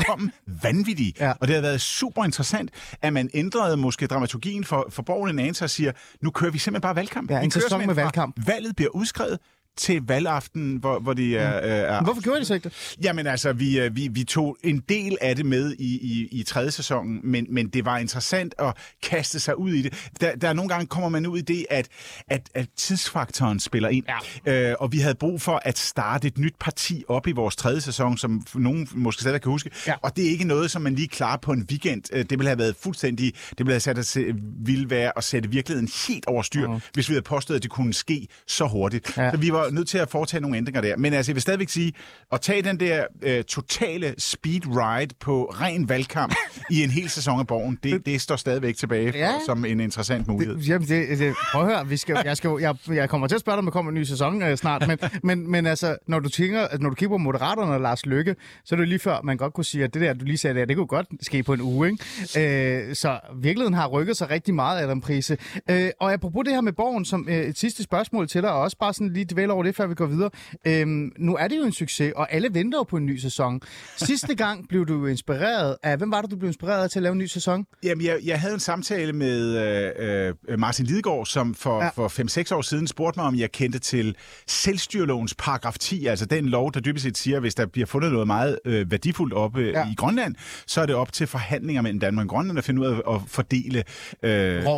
[0.00, 0.32] fuldkommen
[0.62, 1.12] vanvittige.
[1.20, 1.32] Ja.
[1.40, 2.70] Og det har været super interessant,
[3.02, 6.58] at man ændrede måske dramaturgien for, for borgen en anelse og siger, nu kører vi
[6.58, 7.30] simpelthen bare valgkamp.
[7.30, 8.46] Ja, en sæson med valgkamp.
[8.46, 9.38] Valget bliver udskrevet
[9.76, 11.56] til valgaften, hvor, hvor de er...
[11.56, 12.96] Øh, er Hvorfor gjorde I det så ikke det?
[13.02, 16.42] Jamen altså, vi, øh, vi, vi tog en del af det med i, i, i
[16.42, 20.10] tredje sæson, men, men det var interessant at kaste sig ud i det.
[20.20, 21.88] Der, der nogle gange kommer man ud i det, at,
[22.28, 24.04] at, at tidsfaktoren spiller ind.
[24.46, 24.70] Ja.
[24.70, 27.80] Øh, og vi havde brug for at starte et nyt parti op i vores tredje
[27.80, 29.70] sæson, som nogen måske stadig kan huske.
[29.86, 29.94] Ja.
[30.02, 32.02] Og det er ikke noget, som man lige klarer på en weekend.
[32.12, 33.32] Øh, Det ville have været fuldstændig...
[33.50, 34.24] Det ville have sat at se,
[34.64, 36.90] ville være at sætte virkeligheden helt over styr, uh-huh.
[36.94, 39.16] hvis vi havde påstået, at det kunne ske så hurtigt.
[39.16, 39.30] Ja.
[39.30, 40.96] Så vi var nødt til at foretage nogle ændringer der.
[40.96, 41.92] Men altså, jeg vil stadigvæk sige,
[42.32, 46.34] at tage den der øh, totale speed ride på ren valgkamp
[46.70, 49.32] i en hel sæson af Borgen, det, det står stadigvæk tilbage for, Ja.
[49.46, 50.56] som en interessant mulighed.
[50.56, 53.34] Det, jamen, det, det, prøv at høre, vi skal, jeg, skal, jeg, jeg kommer til
[53.34, 55.96] at spørge dig, om der kommer en ny sæson øh, snart, men, men, men altså,
[56.06, 58.98] når du, tænker, når du kigger på Moderaterne og Lars Lykke, så er det lige
[58.98, 61.06] før, man godt kunne sige, at det der, du lige sagde der, det kunne godt
[61.20, 61.90] ske på en uge,
[62.36, 62.88] ikke?
[62.88, 65.36] Øh, så virkeligheden har rykket sig rigtig meget, Adam Prise.
[65.70, 68.60] Øh, og apropos det her med Borgen, som øh, et sidste spørgsmål til dig, og
[68.60, 70.30] også bare sådan lige dvæle over det, før vi går videre.
[70.66, 70.86] Øh,
[71.18, 73.60] nu er det jo en succes, og alle venter jo på en ny sæson.
[73.96, 77.02] Sidste gang blev du inspireret af, hvem var det, du blev inspireret af til at
[77.02, 77.66] lave en ny sæson?
[77.82, 79.58] Jamen, jeg, jeg havde en samtale med
[79.98, 81.88] øh, øh, Martin Lidegaard, som for, Ja.
[81.88, 86.46] for 5-6 år siden spurgte mig, om jeg kendte til selvstyrelovens paragraf 10, altså den
[86.48, 89.60] lov, der dybest set siger, at hvis der bliver fundet noget meget øh, værdifuldt oppe
[89.60, 89.78] Ja.
[89.80, 89.86] ja.
[89.90, 90.34] i Grønland,
[90.66, 93.20] så er det op til forhandlinger mellem Danmark og Grønland at finde ud af at
[93.26, 93.78] fordele
[94.22, 94.68] øh, sige.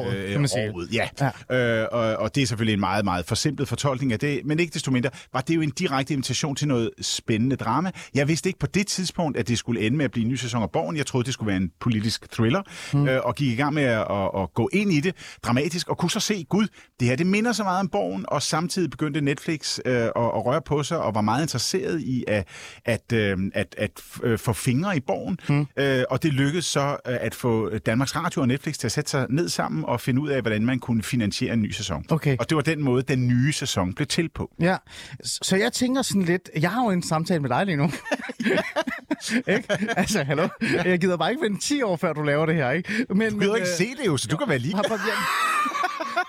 [0.72, 0.88] rovet.
[0.92, 1.08] Ja.
[1.50, 1.80] ja.
[1.82, 4.74] Øh, og, og det er selvfølgelig en meget, meget forsimplet fortolkning af det, men ikke
[4.74, 7.90] desto mindre var det jo en direkte invitation til noget spændende drama.
[8.14, 10.34] Jeg vidste ikke på det tidspunkt, at det skulle ende med at blive en ny
[10.34, 10.96] sæson af Borgen.
[10.96, 12.62] Jeg troede, det skulle være en politisk thriller,
[12.92, 13.08] mm.
[13.08, 15.98] øh, og gik i gang med at, at, at gå ind i det dramatisk, og
[15.98, 16.66] kunne så se, gud,
[17.00, 20.46] det her det minder så meget om Borgen, og samtidig begyndte Netflix øh, at, at
[20.46, 22.48] røre på sig, og var meget interesseret i at,
[22.84, 25.66] at, øh, at, at øh, få fingre i Borgen, mm.
[25.76, 29.10] øh, og det lykkedes så øh, at få Danmarks Radio og Netflix til at sætte
[29.10, 32.04] sig ned sammen og finde ud af, hvordan man kunne finansiere en ny sæson.
[32.10, 32.36] Okay.
[32.38, 34.53] Og det var den måde, den nye sæson blev til på.
[34.60, 34.76] Ja,
[35.24, 37.84] så jeg tænker sådan lidt, jeg har jo en samtale med dig lige nu.
[39.54, 39.64] ikke?
[39.96, 40.48] Altså, hallo?
[40.84, 43.06] Jeg gider bare ikke vente 10 år, før du laver det her, ikke?
[43.10, 44.76] Men, Du gider ikke se det jo, så du kan være lige.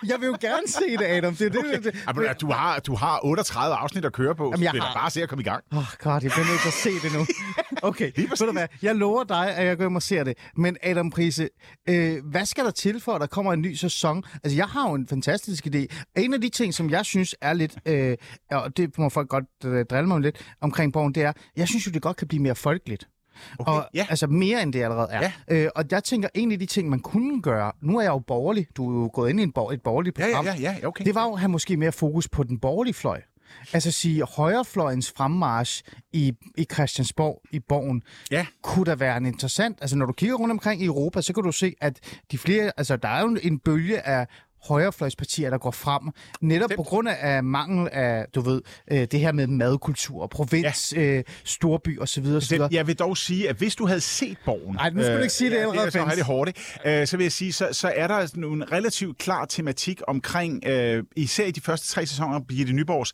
[0.07, 1.35] Jeg vil jo gerne se det, Adam.
[1.35, 1.73] Det det, Okay.
[1.75, 2.03] det, det.
[2.07, 4.85] Jamen, du, har, du har 38 afsnit at køre på, Jamen, jeg så det er
[4.85, 5.63] har- bare se at komme i gang.
[5.71, 7.25] Åh, oh god, jeg bliver nødt til at se det nu.
[7.81, 8.67] Okay, ved du hvad?
[8.81, 10.33] Jeg lover dig, at jeg går hjem og ser det.
[10.57, 11.49] Men Adam Prise,
[11.89, 14.23] øh, hvad skal der til for, at der kommer en ny sæson?
[14.43, 15.85] Altså, jeg har jo en fantastisk idé.
[16.17, 18.14] En af de ting, som jeg synes er lidt, øh,
[18.51, 21.87] og det må folk godt øh, drille mig lidt omkring borgen, det er, jeg synes
[21.87, 23.07] jo, det godt kan blive mere folkeligt.
[23.59, 24.05] Okay, og, ja.
[24.09, 25.21] Altså mere end det allerede er.
[25.21, 25.31] Ja.
[25.63, 28.19] Øh, og jeg tænker, en af de ting, man kunne gøre, nu er jeg jo
[28.19, 30.75] borgerlig, du er jo gået ind i en bor- et borgerligt Ja, ja, program, ja,
[30.81, 31.05] ja, okay.
[31.05, 33.21] det var jo at have måske mere fokus på den borgerlige fløj.
[33.73, 38.45] Altså sige, højrefløjens fremmarsch i, i Christiansborg, i borgen, Ja.
[38.63, 39.77] kunne da være en interessant...
[39.81, 41.99] Altså, når du kigger rundt omkring i Europa, så kan du se, at
[42.31, 42.71] de flere...
[42.77, 44.27] Altså, der er jo en bølge af
[44.67, 46.01] højrefløjspartier, der går frem,
[46.41, 46.77] netop Bestemt.
[46.77, 48.61] på grund af mangel af, du ved,
[48.91, 51.01] øh, det her med madkultur, provins, ja.
[51.01, 52.25] øh, storby osv.
[52.25, 52.57] osv.
[52.57, 54.75] Det, jeg vil dog sige, at hvis du havde set Borgen...
[54.75, 56.51] Ej, nu skulle du ikke sige det, allerede det er så rigtig hårdt?
[56.85, 61.03] Øh, så vil jeg sige, så, så er der en relativt klar tematik omkring, øh,
[61.15, 63.13] især i de første tre sæsoner, Birgitte Nyborgs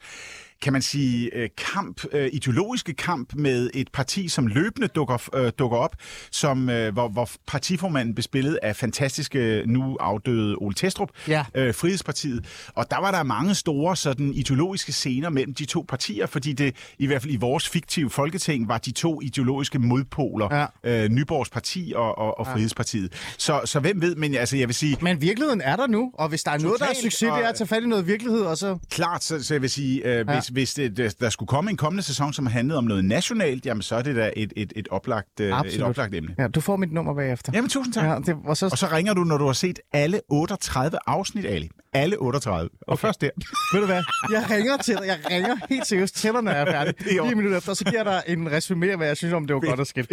[0.61, 5.51] kan man sige, øh, kamp, øh, ideologiske kamp med et parti, som løbende dukker, øh,
[5.59, 5.95] dukker op,
[6.31, 11.45] som, øh, hvor, hvor partiformanden blev spillet af fantastiske, nu afdøde Ole Testrup, Ja.
[11.55, 12.45] øh, Frihedspartiet.
[12.75, 16.75] Og der var der mange store sådan, ideologiske scener mellem de to partier, fordi det
[16.99, 21.03] i hvert fald i vores fiktive folketing var de to ideologiske modpoler, ja.
[21.03, 23.13] øh, Nyborgs parti og, og, og Frihedspartiet.
[23.37, 26.29] Så, så hvem ved, men altså, jeg vil sige, Men virkeligheden er der nu, og
[26.29, 28.41] hvis der er noget, der er succes, det er at tage fat i noget virkelighed,
[28.41, 28.77] og så...
[28.89, 30.33] Klart, så, så jeg vil sige, øh, Ja.
[30.33, 33.65] hvis, hvis det, der, der skulle komme en kommende sæson, som handlede om noget nationalt,
[33.65, 36.35] jamen så er det da et, et, et, oplagt, øh, et oplagt emne.
[36.39, 37.51] Ja, du får mit nummer bagefter.
[37.55, 38.05] Jamen tusind tak.
[38.05, 41.45] Ja, det, og så, Og så ringer du, når du har set alle 38 afsnit,
[41.45, 41.69] Ali.
[41.93, 42.69] Alle 38.
[42.81, 43.01] Og okay.
[43.01, 43.29] først der.
[43.73, 45.03] ved du hvad, jeg ringer til dig.
[45.05, 46.97] Jeg ringer helt seriøst til dig, når jeg er færdig.
[46.99, 47.29] Det er i orden.
[47.29, 49.59] Lige minutter efter, så giver dig en resumé af, hvad jeg synes om, det var
[49.59, 50.11] godt og skidt.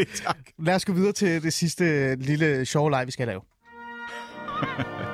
[0.59, 3.41] Lad os gå videre til det sidste lille sjove leg, vi skal lave.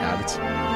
[0.00, 0.69] Herligt.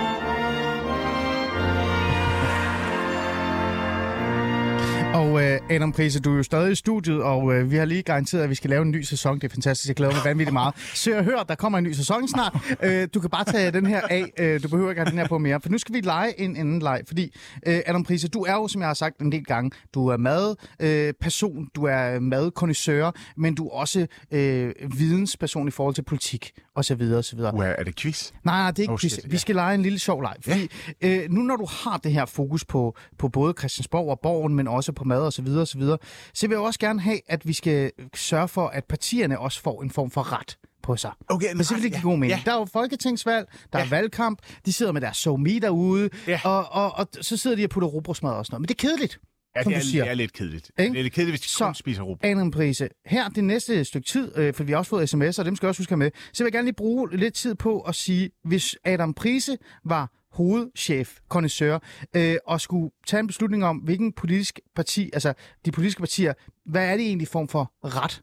[5.14, 8.02] Og øh, Adam Prise, du er jo stadig i studiet, og øh, vi har lige
[8.02, 9.34] garanteret, at vi skal lave en ny sæson.
[9.34, 9.88] Det er fantastisk.
[9.88, 10.74] Jeg glæder mig vanvittigt meget.
[10.94, 12.54] Så jeg hører, der kommer en ny sæson snart.
[12.82, 14.24] Øh, du kan bare tage den her af.
[14.38, 15.60] Øh, du behøver ikke have den her på mere.
[15.60, 17.02] For nu skal vi lege en anden leg.
[17.06, 17.36] Fordi
[17.66, 20.16] øh, Adam Prise, du er jo, som jeg har sagt en del gange, du er
[20.16, 26.02] madperson, øh, person, du er madkondisseur, men du er også øh, vidensperson i forhold til
[26.02, 27.02] politik osv.
[27.18, 27.38] osv.
[27.38, 28.32] Uha, er det quiz?
[28.44, 29.28] Nej, nej, det er ikke Oh, shit, ja.
[29.28, 30.34] Vi skal lege en lille sjov leg.
[30.40, 30.68] Fordi
[31.00, 34.68] øh, nu når du har det her fokus på, på både Christiansborg og Borgen, men
[34.68, 35.98] også på mad og så videre, og så videre,
[36.34, 39.82] så vil jeg også gerne have, at vi skal sørge for, at partierne også får
[39.82, 41.11] en form for ret på sig.
[41.28, 42.30] Okay, Men så vil det give god mening.
[42.38, 42.42] Ja.
[42.44, 43.84] Der er jo folketingsvalg, der ja.
[43.84, 46.40] er valgkamp, de sidder med deres somi derude, Ja.
[46.44, 48.61] og, og, og så sidder de og putter robrødsmad og sådan noget.
[48.61, 49.18] Men det er kedeligt,
[49.57, 50.05] Ja, som det er, du siger.
[50.05, 50.70] det er lidt kedeligt.
[50.78, 50.92] Ikke?
[50.92, 52.18] Det er lidt kedeligt, hvis de Så- kun spiser råb.
[52.24, 55.44] Adam Prise, her det næste stykke tid, øh, for vi har også fået sms'er, og
[55.44, 57.80] dem skal jeg også huske med, så vil jeg gerne lige bruge lidt tid på
[57.80, 61.78] at sige, hvis Adam Prise var hovedchef, kondensør,
[62.16, 66.32] øh, og skulle tage en beslutning om, hvilken politisk parti, altså de politiske partier,
[66.66, 68.20] hvad er det egentlig form for ret?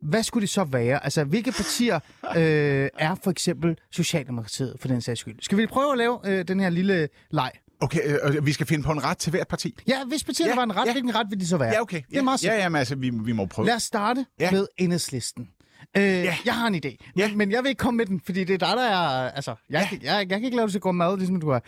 [0.00, 1.04] Hvad skulle det så være?
[1.04, 1.94] Altså, hvilke partier
[2.36, 5.36] øh, er for eksempel Socialdemokratiet, for den sags skyld?
[5.40, 7.50] Skal vi prøve at lave øh, den her lille leg?
[7.80, 9.74] Okay, øh, og vi skal finde på en ret til hvert parti.
[9.88, 10.92] Ja, hvis partierne Ja, var en ret, ja.
[10.92, 11.68] hvilken ret vil de så være?
[11.68, 12.02] Ja, okay.
[12.10, 13.66] Det er meget ja, ja, men altså, vi, vi må prøve.
[13.66, 14.44] Lad os starte ja.
[14.44, 14.50] Ja.
[14.50, 15.48] med enhedslisten.
[15.96, 16.36] Øh, ja.
[16.44, 17.28] Jeg har en idé, Ja.
[17.28, 19.30] men, men jeg vil ikke komme med den, fordi det er dig, der er...
[19.30, 19.96] Altså, jeg, ja.
[19.96, 21.60] jeg, jeg, jeg kan ikke lave det til gå mad, ligesom du er.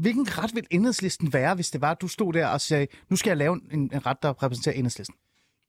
[0.00, 3.16] Hvilken ret vil enhedslisten være, hvis det var, at du stod der og sagde, nu
[3.16, 5.14] skal jeg lave en, en ret, der repræsenterer enhedslisten?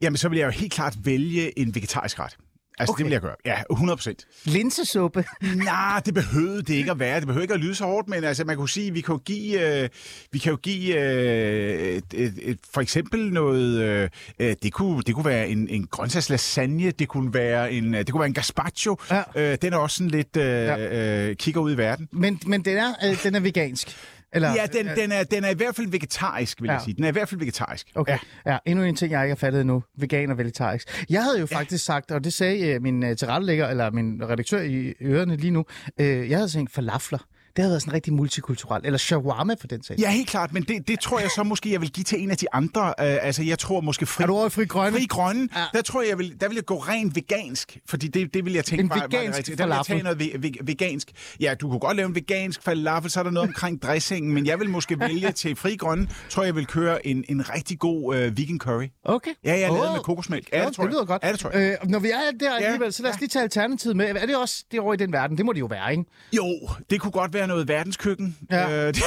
[0.02, 2.38] Jamen, så vil jeg jo helt klart vælge en vegetarisk ret.
[2.80, 2.98] Altså, Okay.
[2.98, 3.36] det vil jeg gøre.
[3.46, 4.26] Ja, 100 procent.
[4.46, 5.26] Linsesuppe.
[5.56, 7.20] Nej, det behøvede det ikke at være.
[7.20, 9.22] Det behøver ikke at lyde så hårdt, men altså, man kunne sige, vi kan jo
[9.26, 9.90] give, øh,
[10.32, 14.10] vi kan jo give øh, et, et, et, for eksempel noget, øh,
[14.40, 18.12] øh, det, kunne, det kunne være en, en grøntsagslasagne, det kunne være en, øh, det
[18.12, 18.98] kunne være en gazpacho.
[19.12, 19.24] Ja.
[19.36, 21.28] Øh, den er også sådan lidt, øh, ja.
[21.30, 22.08] øh, kigger ud i verden.
[22.12, 23.98] Men, men den, er, øh, den er vegansk.
[24.34, 26.74] Eller, Ja, den, den, er, den er i hvert fald vegetarisk, vil Ja.
[26.74, 26.94] jeg sige.
[26.96, 27.88] Den er i hvert fald vegetarisk.
[27.96, 28.52] Okay, ja.
[28.52, 28.58] ja.
[28.66, 29.84] Endnu en ting, jeg ikke har fattet endnu.
[29.98, 31.06] Vegan og vegetarisk.
[31.10, 34.62] Jeg havde jo faktisk sagt, og det sagde øh, min øh, tilrettelægger, eller min redaktør
[34.62, 35.66] i ørerne lige nu,
[36.00, 37.20] øh, jeg havde tænkt falafler.
[37.56, 38.86] Det havde været sådan rigtig multikulturelt.
[38.86, 40.02] Eller shawarma for den sags.
[40.02, 42.32] Ja, helt klart, men det, det tror jeg så måske, jeg vil give til en
[42.32, 42.88] af de andre.
[42.88, 44.98] Øh, altså, jeg tror måske fri, Er du over Fri Grønne?
[44.98, 45.64] Fri Grønne, Ja.
[45.74, 48.54] der tror jeg, jeg vil, der vil jeg gå rent vegansk, fordi det, det vil
[48.54, 49.56] jeg tænke En var- var det vegansk rigtige.
[49.56, 51.12] Der vil jeg tage noget ve- ve- vegansk.
[51.40, 54.46] Ja, du kunne godt lave en vegansk falafel, så er der noget omkring dressingen, men
[54.46, 57.80] jeg vil måske vælge til Fri Grønne, tror jeg, jeg vil køre en, en rigtig
[57.80, 58.88] god øh, vegan curry.
[59.04, 59.32] Okay.
[59.44, 59.94] Ja, jeg lavet Åh.
[59.94, 60.50] med kokosmælk.
[60.54, 61.08] Ja, det, tror det lyder jeg.
[61.08, 61.24] godt.
[61.24, 61.78] Ja, det tror jeg.
[61.84, 64.06] Øh, når vi er der alligevel, så lad os lige tage alternativet med.
[64.16, 65.38] Er det også det over i den verden?
[65.38, 66.04] Det må det jo være, ikke?
[66.34, 66.46] Jo,
[66.90, 68.38] det kunne godt være noget verdenskøkken.
[68.52, 68.70] Ja.
[68.70, 69.04] Øh, det,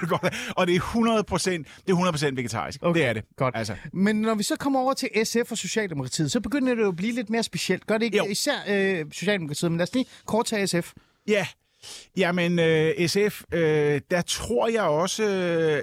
[0.00, 0.34] det godt.
[0.56, 2.78] Og det er 100 procent, det er 100 vegetarisk.
[2.82, 3.24] Okay, Det er det.
[3.36, 3.56] Godt.
[3.56, 3.74] Altså.
[3.92, 6.96] Men når vi så kommer over til SF og Socialdemokratiet, så begynder det jo at
[6.96, 7.86] blive lidt mere specielt.
[7.86, 8.16] Gør det ikke?
[8.16, 8.24] Jo.
[8.24, 10.92] Især øh, Socialdemokratiet, men lad os lige kort tage SF.
[11.28, 11.46] Ja,
[12.16, 15.22] jamen øh, SF, øh, der tror jeg også,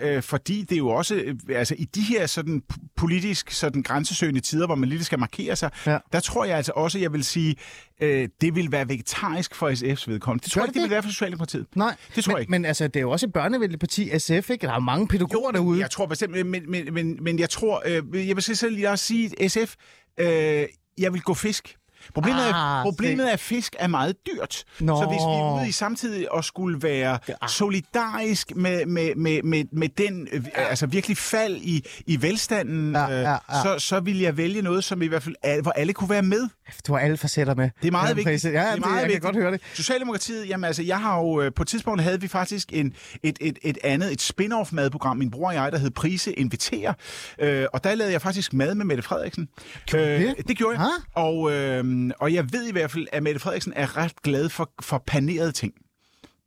[0.02, 2.64] øh, fordi det er jo også, øh, altså i de her sådan
[2.96, 5.98] politisk sådan grænsesøgende tider, hvor man lige skal markere sig, Ja.
[6.12, 7.56] der tror jeg altså også, jeg vil sige,
[8.02, 10.44] øh, det vil være vegetarisk for SF's vedkommende.
[10.44, 11.66] Det tror Gør jeg ikke, det det vil være for Socialdemokratiet.
[11.76, 12.52] Nej, Det tror men, jeg ikke.
[12.52, 14.58] Men altså, det er jo også et børnevenligt parti, SF, ikke?
[14.62, 15.80] Der er jo mange pædagoger derude.
[15.80, 19.06] Jeg tror bestemt, men, men, men, men jeg tror, øh, jeg vil selv lige også
[19.06, 19.76] sige, SF,
[20.20, 20.66] øh,
[20.98, 21.76] jeg vil gå fisk.
[22.14, 24.64] Problemet, Ah, er, problemet er, at fisk er meget dyrt.
[24.80, 25.02] Nå.
[25.02, 29.64] Så hvis vi er ude i samtidig at skulle være solidarisk med, med, med, med,
[29.72, 33.38] med den øh, altså virkelig fald i, i velstanden, Ja, ja, ja.
[33.64, 36.48] Så, så vil jeg vælge noget, som i hvert fald hvor alle kunne være med.
[36.88, 37.70] Du har alle facetter med.
[37.82, 38.44] Det er meget vigtigt.
[38.44, 39.22] Ja, det er det, meget jeg vigtigt.
[39.22, 39.62] kan godt høre det.
[39.74, 42.94] Socialdemokratiet, jamen altså, jeg har jo, øh, på et tidspunkt havde vi faktisk en,
[43.24, 46.94] et, et, et andet, et spin-off madprogram, min bror og jeg, der hed Prise Inviterer.
[47.40, 49.48] Øh, og der lavede jeg faktisk mad med Mette Frederiksen.
[49.86, 50.48] Gjorde øh, det?
[50.48, 50.90] det gjorde jeg.
[51.16, 51.24] Ah.
[51.26, 54.72] Og, øh, og jeg ved i hvert fald, at Mette Frederiksen er ret glad for,
[54.82, 55.74] for panerede ting.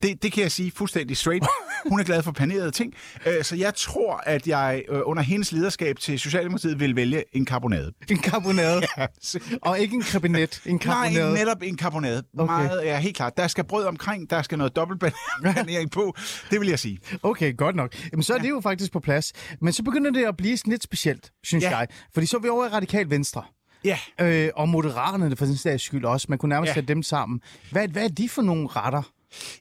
[0.03, 1.47] Det, det kan jeg sige fuldstændig straight.
[1.89, 2.95] Hun er glad for panerede ting.
[3.27, 7.45] Øh, så jeg tror, at jeg øh, under hendes lederskab til Socialdemokratiet vil vælge en
[7.45, 7.93] karbonade.
[8.11, 8.83] En karbonade.
[8.99, 9.07] Ja,
[9.63, 11.35] Og ikke en kabinet, en Nej, karbonade.
[11.35, 12.23] netop en karbonade.
[12.39, 12.53] Okay.
[12.55, 13.37] Meget, ja, helt klart.
[13.37, 16.15] Der skal brød omkring, der skal noget dobbeltbanering på.
[16.51, 16.99] Det vil jeg sige.
[17.23, 17.95] Okay, godt nok.
[18.13, 19.33] Jamen, så er det jo faktisk på plads.
[19.61, 21.77] Men så begynder det at blive sådan lidt specielt, synes Ja.
[21.79, 21.89] jeg.
[22.15, 23.43] Fordi så er vi over i Radikal Venstre.
[23.85, 23.99] Ja.
[24.21, 26.27] Øh, og Moderaterne for den sags skyld også.
[26.29, 26.75] Man kunne nærmest Ja.
[26.75, 27.41] sætte dem sammen.
[27.71, 29.03] Hvad, hvad er de for nogle retter?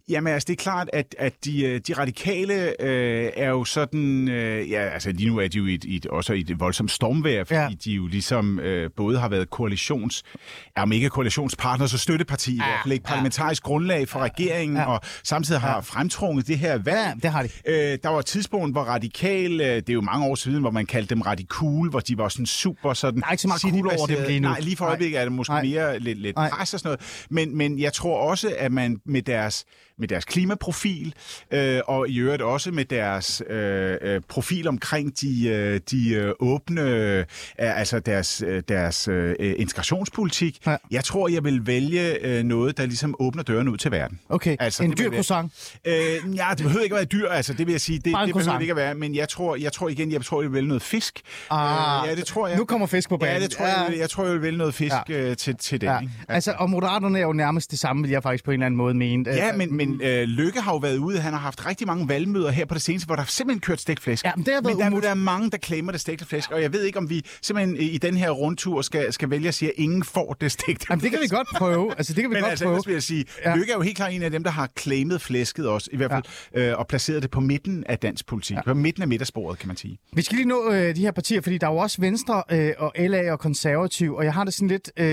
[0.09, 4.27] Jamen altså, det er klart, at, at de, øh, de radikale øh, er jo sådan...
[4.27, 6.59] Øh, ja, altså lige nu er de jo i et, i et, også i et
[6.59, 7.61] voldsomt stormvejr, fordi Ja.
[7.61, 7.69] ja.
[7.85, 10.23] de jo ligesom øh, både har været koalitions...
[10.77, 12.63] Ja, om ikke koalitionspartnere, så støtteparti, ja.
[12.63, 14.85] i hvert fald ikke parlamentarisk grundlag for regeringen, Ja.
[14.85, 16.85] og samtidig har fremtrunget det her valg.
[16.97, 17.49] Ja, det har de.
[17.67, 20.71] Øh, der var et tidspunkt, hvor radikal, øh, det er jo mange år siden, hvor
[20.71, 23.19] man kaldte dem radikule, hvor de var sådan super sådan...
[23.21, 24.47] Der er ikke så meget cool over dem lige nu.
[24.47, 25.63] Nej, lige for øjeblikket er det måske Nej.
[25.63, 26.49] mere lidt, lidt Nej.
[26.49, 27.25] pres og sådan noget.
[27.29, 29.62] Men, men jeg tror også, at man med deres,
[29.97, 31.13] med deres klimaprofil,
[31.51, 36.31] øh, og i øvrigt også med deres øh, øh, profil omkring de, øh, de øh,
[36.39, 37.25] åbne, øh,
[37.57, 40.71] altså deres, øh, deres øh, integrationspolitik, Ja.
[40.71, 40.77] ja.
[40.91, 44.19] jeg tror, jeg vil vælge øh, noget, der ligesom åbner døren ud til verden.
[44.29, 45.51] Okay, altså, en det dyr croissant.
[45.85, 45.93] Øh,
[46.35, 48.53] ja, det behøver ikke at være dyr, altså det vil jeg sige, det, det behøver
[48.53, 50.67] det ikke at være, men jeg tror, jeg tror igen, jeg tror, jeg vil vælge
[50.67, 51.19] noget fisk.
[51.49, 52.57] Ah, øh, ja, det tror jeg.
[52.57, 53.35] Nu kommer fisk på banen.
[53.35, 55.15] Ja, det tror jeg, jeg, vil- jeg tror, jeg vil vælge noget fisk Ja.
[55.15, 55.29] ja.
[55.29, 55.87] øh, til, til det.
[55.87, 55.99] Ja.
[55.99, 56.13] Ikke?
[56.27, 58.77] Altså, og Moderaterne er jo nærmest det samme, vil jeg faktisk på en eller anden
[58.77, 59.29] måde mene.
[59.31, 61.19] Ja, Men, men øh, Lykke har jo været ude.
[61.19, 63.99] Han har haft rigtig mange valgmøder her på det seneste, hvor der simpelthen kørt stegt
[63.99, 64.25] flæsk.
[64.25, 66.51] Ja, men det har været men der, der er mange, der claimer det stegte flæsk,
[66.51, 69.53] og jeg ved ikke, om vi simpelthen i den her rundtur skal, skal vælge at
[69.53, 71.93] sige, at ingen får det stegte Jamen, det kan vi godt prøve.
[71.97, 72.81] Altså, det kan vi Men godt altså, prøve.
[72.85, 73.55] vil jeg sige, ja.
[73.55, 76.11] Lykke er jo helt klart en af dem, der har claimet flæsket også, i hvert
[76.11, 76.23] fald,
[76.55, 76.71] ja.
[76.71, 78.55] øh, og placeret det på midten af dansk politik.
[78.55, 78.61] Ja.
[78.61, 79.97] På midten af midtersporet, kan man sige.
[80.13, 82.73] Vi skal lige nå øh, de her partier, fordi der er jo også Venstre øh,
[82.77, 85.05] og LA og Konservativ, og jeg har det sådan lidt, øh,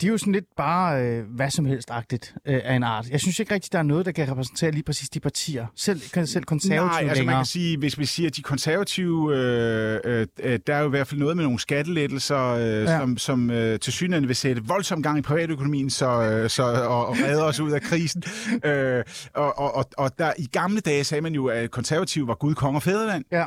[0.00, 3.08] de er jo sådan lidt bare øh, hvad som helst-agtigt øh, af en art.
[3.10, 5.66] Jeg synes ikke rigtig, der er noget, der kan repræsentere lige præcis de partier.
[5.76, 7.36] Selv, selv Konservativ Nej, altså man længere.
[7.36, 10.90] kan sige, hvis vi siger, at de konservative, øh, øh, øh, der er jo i
[10.90, 12.92] hvert fald noget med nogle skattelettelser, øh, Ja.
[12.92, 12.98] ja.
[12.98, 17.06] som, som øh, til synligheden vil sætte voldsom gang i privatøkonomien så, øh, så, og,
[17.06, 18.22] og redde os ud af krisen.
[18.64, 19.04] Øh,
[19.34, 22.54] og, og, og, og der, i gamle dage sagde man jo, at konservative var Gud,
[22.54, 23.24] konge og fædreland.
[23.32, 23.44] Ja.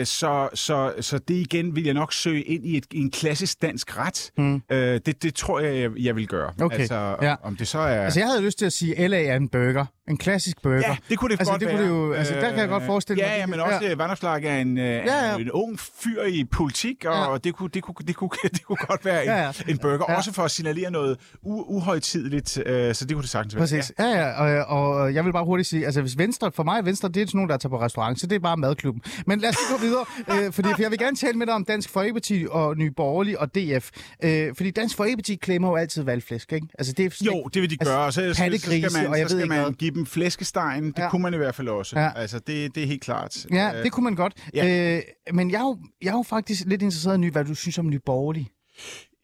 [0.00, 3.10] Øh, så, så, så det igen vil jeg nok søge ind i, et, i en
[3.10, 4.30] klassisk dansk ret.
[4.38, 4.62] Mm.
[4.70, 6.52] Øh, det, det tror jeg, jeg, jeg vil gøre.
[6.60, 7.34] Okay, Altså, ja.
[7.42, 8.04] om det så er...
[8.04, 9.86] Altså, jeg havde lyst til at sige, at LA er en burger.
[10.08, 10.78] En klassisk burger.
[10.78, 11.76] Ja, det kunne det altså, godt det være.
[11.76, 13.28] Kunne det jo, altså, der kan jeg godt Øh, forestille mig.
[13.28, 13.94] Ja, det ja, men også ja.
[13.94, 15.30] Vandopslag er en, ja, ja.
[15.32, 15.36] ja.
[15.38, 17.30] en ung fyr i politik, og Ja.
[17.32, 17.38] ja.
[17.44, 19.52] det, kunne, det, kunne, det, kunne, det kunne godt være en, Ja, ja, ja.
[19.66, 19.72] ja.
[19.72, 20.04] en burger.
[20.08, 20.12] Ja.
[20.12, 20.16] Ja.
[20.18, 23.62] Også for at signalere noget u- uhøjtidligt, øh, så det kunne det sagtens være.
[23.62, 23.92] Præcis.
[23.98, 24.30] Ja, ja,
[24.62, 24.66] og,
[24.96, 27.38] og jeg vil bare hurtigt sige, altså hvis Venstre, for mig Venstre, det er sådan
[27.38, 29.02] nogen, der tager på restaurant, så det er bare madklubben.
[29.26, 30.04] Men lad os gå videre,
[30.46, 33.40] øh, fordi for jeg vil gerne tale med dig om Dansk Folkeparti og Nye Borgerlige
[33.40, 33.90] og DF.
[34.24, 36.66] Øh, fordi Dansk Folkeparti klemmer jo altid valgflæsk, ikke?
[36.78, 39.36] Altså det er Jo, det vil de gøre, og så, pattegrise, skal man, jeg så
[39.36, 39.72] ved skal man hvad.
[39.72, 40.84] give dem flæskestegen.
[40.86, 41.10] Det Ja.
[41.10, 41.98] kunne man i hvert fald også.
[42.00, 42.10] Ja.
[42.16, 43.46] Altså, det, det er helt klart.
[43.52, 44.32] Ja, Øh, det kunne man godt.
[44.54, 44.96] Ja.
[44.96, 45.02] Øh,
[45.34, 47.88] men jeg er, jo, jeg er jo faktisk lidt interesseret i, hvad du synes om
[47.90, 48.48] Nye Borgerlige.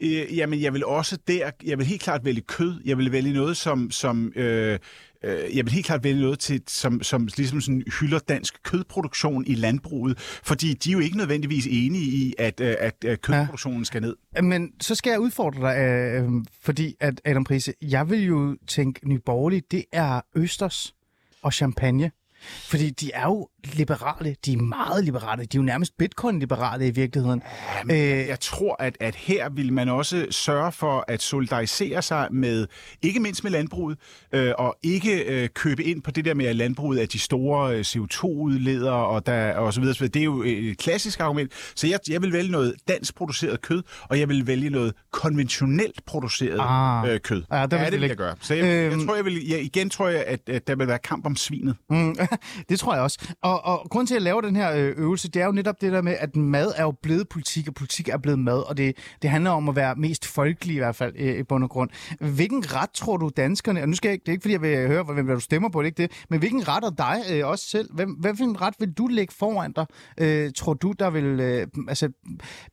[0.01, 2.80] Øh, jamen, jeg vil også der, jeg vil helt klart vælge kød.
[2.84, 4.78] Jeg vil vælge noget, som, som øh,
[5.24, 9.46] øh, jeg vil helt klart vælge noget, til, som, som ligesom sådan hylder dansk kødproduktion
[9.46, 13.84] i landbruget, fordi de er jo ikke nødvendigvis enige i, at, øh, at, at kødproduktionen
[13.84, 14.16] skal ned.
[14.42, 16.30] Men så skal jeg udfordre dig, øh, øh
[16.61, 20.94] fordi at Adam Prise, jeg vil jo tænke, Nyborgerlig, det er Østers
[21.42, 22.11] og champagne.
[22.42, 24.36] Fordi de er jo liberale.
[24.46, 25.42] De er meget liberale.
[25.44, 27.42] De er jo nærmest bitcoin-liberale i virkeligheden.
[27.90, 32.28] Øh, Øh, jeg tror, at, at her vil man også sørge for at solidarisere sig
[32.30, 32.66] med,
[33.02, 33.98] ikke mindst med landbruget,
[34.32, 37.74] øh, og ikke øh, købe ind på det der med, at landbruget er de store
[37.76, 39.94] øh, CO2-udledere og, der, og så videre.
[39.94, 40.12] så videre.
[40.12, 41.52] Det er jo et klassisk argument.
[41.74, 46.04] Så jeg, jeg vil vælge noget dansk produceret kød, og jeg vil vælge noget konventionelt
[46.06, 47.08] produceret Ah.
[47.14, 47.42] øh, kød.
[47.52, 48.34] Ja, vil ja, det vil jeg gøre.
[48.40, 49.06] Så jeg, jeg Øhm.
[49.06, 51.76] tror, jeg vil, jeg, igen tror jeg, at, at der vil være kamp om svinet.
[51.90, 52.16] Mm,
[52.68, 53.18] det tror jeg også.
[53.42, 55.80] Og, og grund til, at jeg laver den her øh, øvelse, det er jo netop
[55.80, 58.76] det der med, at mad er jo blevet politik, og politik er blevet mad, og
[58.76, 61.70] det, det handler om at være mest folkelig i hvert fald øh, i bund og
[61.70, 61.90] grund.
[62.20, 64.62] Hvilken ret tror du danskerne, og nu skal jeg ikke, det er ikke fordi, jeg
[64.62, 67.22] vil høre, hvem du stemmer på, det er ikke det, men hvilken ret er dig
[67.32, 67.94] øh, også selv?
[67.94, 69.86] Hvem, hvilken ret vil du lægge foran dig?
[70.18, 72.09] Øh, tror du, der vil, øh, altså,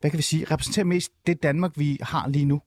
[0.00, 2.60] hvad kan vi sige, repræsentere mest det Danmark, vi har lige nu?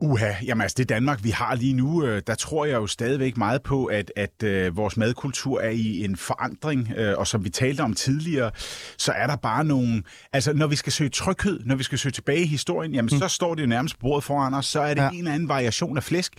[0.00, 3.36] Uha, jamen altså det Danmark, vi har lige nu, øh, der tror jeg jo stadigvæk
[3.36, 7.50] meget på, at, at øh, vores madkultur er i en forandring, øh, og som vi
[7.50, 8.50] talte om tidligere,
[8.98, 10.02] så er der bare nogle...
[10.32, 13.18] Altså når vi skal søge tryghed, når vi skal søge tilbage i historien, jamen mm.
[13.18, 15.04] så står det jo nærmest på bordet foran os, så er det Ja.
[15.04, 15.10] ja.
[15.10, 16.32] en eller anden variation af flæsk,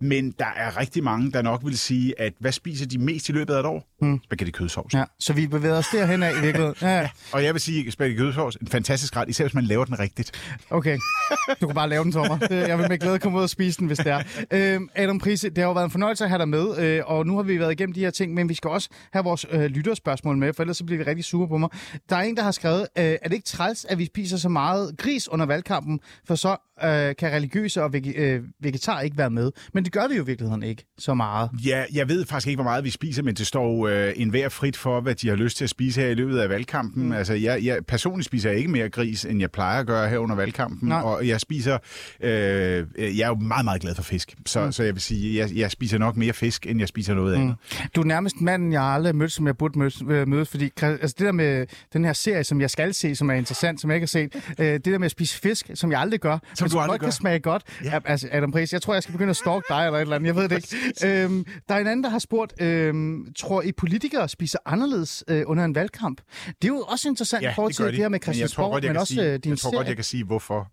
[0.00, 3.32] men der er rigtig mange, der nok vil sige, at hvad spiser de mest i
[3.32, 3.88] løbet af et år?
[4.00, 4.20] Mm.
[4.24, 4.94] Spaghetti kødsovs.
[4.94, 6.74] Ja, så vi bevæger os derhen af i virkeligheden.
[6.82, 7.08] Ja, ja.
[7.32, 10.32] Og jeg vil sige, spaghetti kødsovs en fantastisk ret, især hvis man laver den rigtigt.
[10.70, 10.98] Okay.
[11.60, 12.12] Du kan bare lave den.
[12.12, 14.22] Det- Jeg vil med glæde komme ud og spise den, hvis det er.
[14.74, 17.26] Øhm, Adam Prise, det har jo været en fornøjelse at have dig med, øh, og
[17.26, 19.64] nu har vi været igennem de her ting, men vi skal også have vores øh,
[19.64, 21.68] lytterspørgsmål med, for ellers så bliver vi rigtig sure på mig.
[22.08, 24.48] Der er en, der har skrevet, øh, er det ikke træls, at vi spiser så
[24.48, 29.30] meget gris under valgkampen, for så øh, kan religiøse og vege, øh, vegetar ikke være
[29.30, 29.50] med.
[29.74, 31.50] Men det gør vi jo i virkeligheden ikke så meget.
[31.66, 34.76] Ja, jeg ved faktisk ikke, hvor meget vi spiser, men det står øh, enhver frit
[34.76, 37.06] for, hvad de har lyst til at spise her i løbet af valgkampen.
[37.06, 37.12] Mm.
[37.12, 40.18] Altså, jeg, jeg personligt spiser jeg ikke mere gris, end jeg plejer at gøre her
[40.18, 40.88] under valgkampen.
[40.88, 41.00] Nej.
[41.00, 41.78] Og jeg spiser...
[42.20, 44.34] Øh, jeg er jo meget, meget glad for fisk.
[44.46, 44.72] Så, mm.
[44.72, 47.56] så jeg vil sige, jeg, jeg spiser nok mere fisk, end jeg spiser noget andet.
[47.94, 51.26] Du er nærmest manden, jeg aldrig mødt, som jeg burde møde, øh, fordi altså, det
[51.26, 54.02] der med den her serie, som jeg skal se, som er interessant, som jeg ikke
[54.02, 56.70] har set, øh, det der med at spise fisk, som jeg aldrig gør, Som men
[56.70, 57.06] du aldrig godt gør.
[57.06, 57.62] kan smage godt.
[57.84, 57.90] Ja.
[57.92, 57.98] Ja.
[58.04, 60.26] Altså, Adam Pris, jeg tror, jeg skal begynde at stalke dig eller et eller andet,
[60.26, 60.56] jeg ved det
[61.02, 61.24] ikke.
[61.24, 65.42] øhm, der er en anden, der har spurgt, øhm, tror I politikere spiser anderledes øh,
[65.46, 66.20] under en valgkamp?
[66.46, 68.72] Det er jo også interessant i forhold til det, her med Men jeg tror Christiansborg,
[68.72, 69.78] godt, jeg men, også sige, øh, din jeg tror serie.
[69.78, 70.70] godt, jeg kan sige, hvorfor.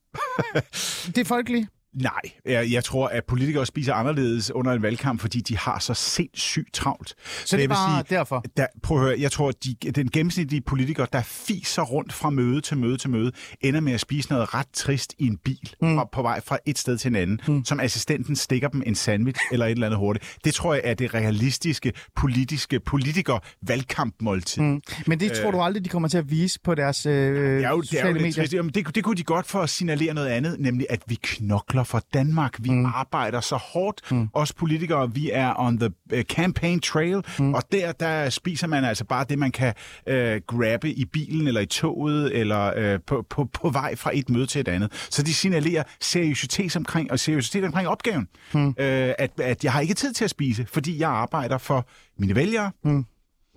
[1.05, 1.69] Det er folkeligt.
[1.95, 2.11] Nej,
[2.45, 6.73] jeg, jeg tror, at politikere spiser anderledes under en valgkamp, fordi de har så sindssygt
[6.73, 7.15] travlt.
[7.45, 8.45] Så, det er bare derfor?
[8.57, 12.29] Der, prøv at høre, jeg tror, at de, den gennemsnitlige politiker, der fiser rundt fra
[12.29, 13.31] møde til møde til møde,
[13.61, 15.97] ender med at spise noget ret trist i en bil mm.
[15.97, 17.65] og på vej fra et sted til en anden, mm.
[17.65, 20.37] som assistenten stikker dem en sandwich eller et eller andet hurtigt.
[20.45, 24.61] Det tror jeg er det realistiske politiske politiker valgkampmåltid.
[24.61, 24.81] Mm.
[25.07, 27.35] Men det tror du aldrig, de kommer til at vise på deres øh, Det er
[27.35, 28.33] jo, det er jo sociale medier?
[28.33, 28.53] trist.
[28.53, 31.83] Jamen, det, det kunne de godt for at signalere noget andet, nemlig at vi knokler
[31.85, 32.55] for Danmark.
[32.59, 32.85] Vi mm.
[32.85, 34.11] arbejder så hårdt.
[34.11, 34.29] Mm.
[34.33, 37.53] Os politikere, vi er on the uh, campaign trail, mm.
[37.53, 39.73] og der, der spiser man altså bare det, man kan
[40.09, 40.13] uh,
[40.47, 44.45] grabbe i bilen, eller i toget, eller uh, på, på, på vej fra et møde
[44.45, 45.07] til et andet.
[45.09, 48.27] Så de signalerer seriøsitet omkring, og seriøsitet omkring opgaven.
[48.53, 48.67] Mm.
[48.67, 51.87] Uh, at, at jeg har ikke tid til at spise, fordi jeg arbejder for
[52.19, 53.05] mine vælgere, mm.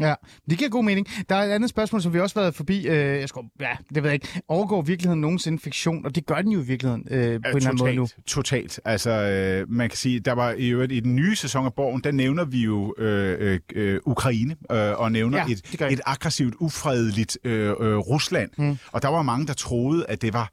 [0.00, 0.14] Ja,
[0.50, 1.06] det giver god mening.
[1.28, 2.86] Der er et andet spørgsmål, som vi også har været forbi.
[2.86, 4.40] Øh, jeg skal, ja, det ved jeg ikke.
[4.48, 6.04] Overgår virkeligheden nogensinde fiktion?
[6.06, 8.08] Og det gør den jo i virkeligheden øh, på en eller anden måde nu.
[8.26, 8.80] Totalt.
[8.84, 12.00] Altså, øh, man kan sige, der var i øvrigt i den nye sæson af Borgen,
[12.04, 15.44] der nævner vi jo øh, øh, øh, Ukraine, øh, og nævner Ja,
[15.80, 18.50] ja, et, et aggressivt, ufredeligt øh, øh, Rusland.
[18.58, 18.78] Mm.
[18.92, 20.52] Og der var mange, der troede, at det var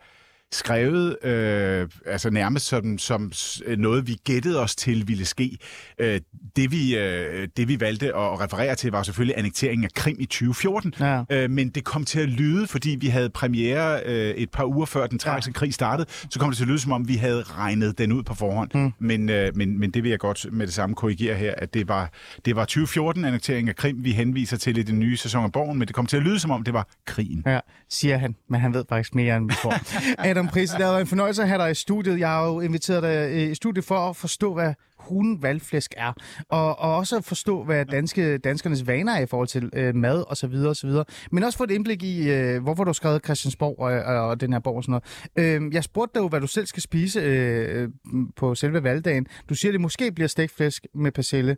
[0.51, 5.57] skrevet øh, altså nærmest som, som s- noget, vi gættede os til ville ske.
[5.99, 6.19] Øh,
[6.55, 10.25] det, vi, øh, det vi valgte at referere til, var selvfølgelig annekteringen af Krim i
[10.25, 10.93] 2014.
[10.99, 11.21] Ja.
[11.31, 14.85] Øh, men det kom til at lyde, fordi vi havde premiere øh, et par uger
[14.85, 15.59] før den tragiske ja.
[15.59, 18.23] krig startede, så kom det til at lyde, som om vi havde regnet den ud
[18.23, 18.71] på forhånd.
[18.73, 18.93] Mm.
[18.99, 21.87] Men, øh, men, men det vil jeg godt med det samme korrigere her, at det
[21.87, 22.11] var,
[22.45, 25.87] det var 2014-annekteringen af Krim, vi henviser til i den nye sæson af Borgen, men
[25.87, 27.43] det kom til at lyde, som om det var krigen.
[27.45, 29.73] Ja, siger han, men han ved faktisk mere, end vi tror.
[30.35, 32.19] Adam Prise, det har været en fornøjelse at have dig i studiet.
[32.19, 36.13] Jeg har jo inviteret dig øh, i studiet for at forstå, hvad hunden valgflæsk er,
[36.49, 40.23] og, og også at forstå, hvad danske, danskernes vaner er i forhold til øh, mad
[40.29, 41.05] og så videre og så videre.
[41.31, 44.41] Men også få et indblik i, øh, hvorfor du har skrevet Christiansborg og, og, og
[44.41, 45.01] den her borg og sådan
[45.35, 45.63] noget.
[45.63, 47.89] Øh, jeg spurgte dig jo, hvad du selv skal spise øh,
[48.35, 49.27] på selve valgdagen.
[49.49, 50.61] Du siger, at det måske bliver stegt
[50.93, 51.57] med persille.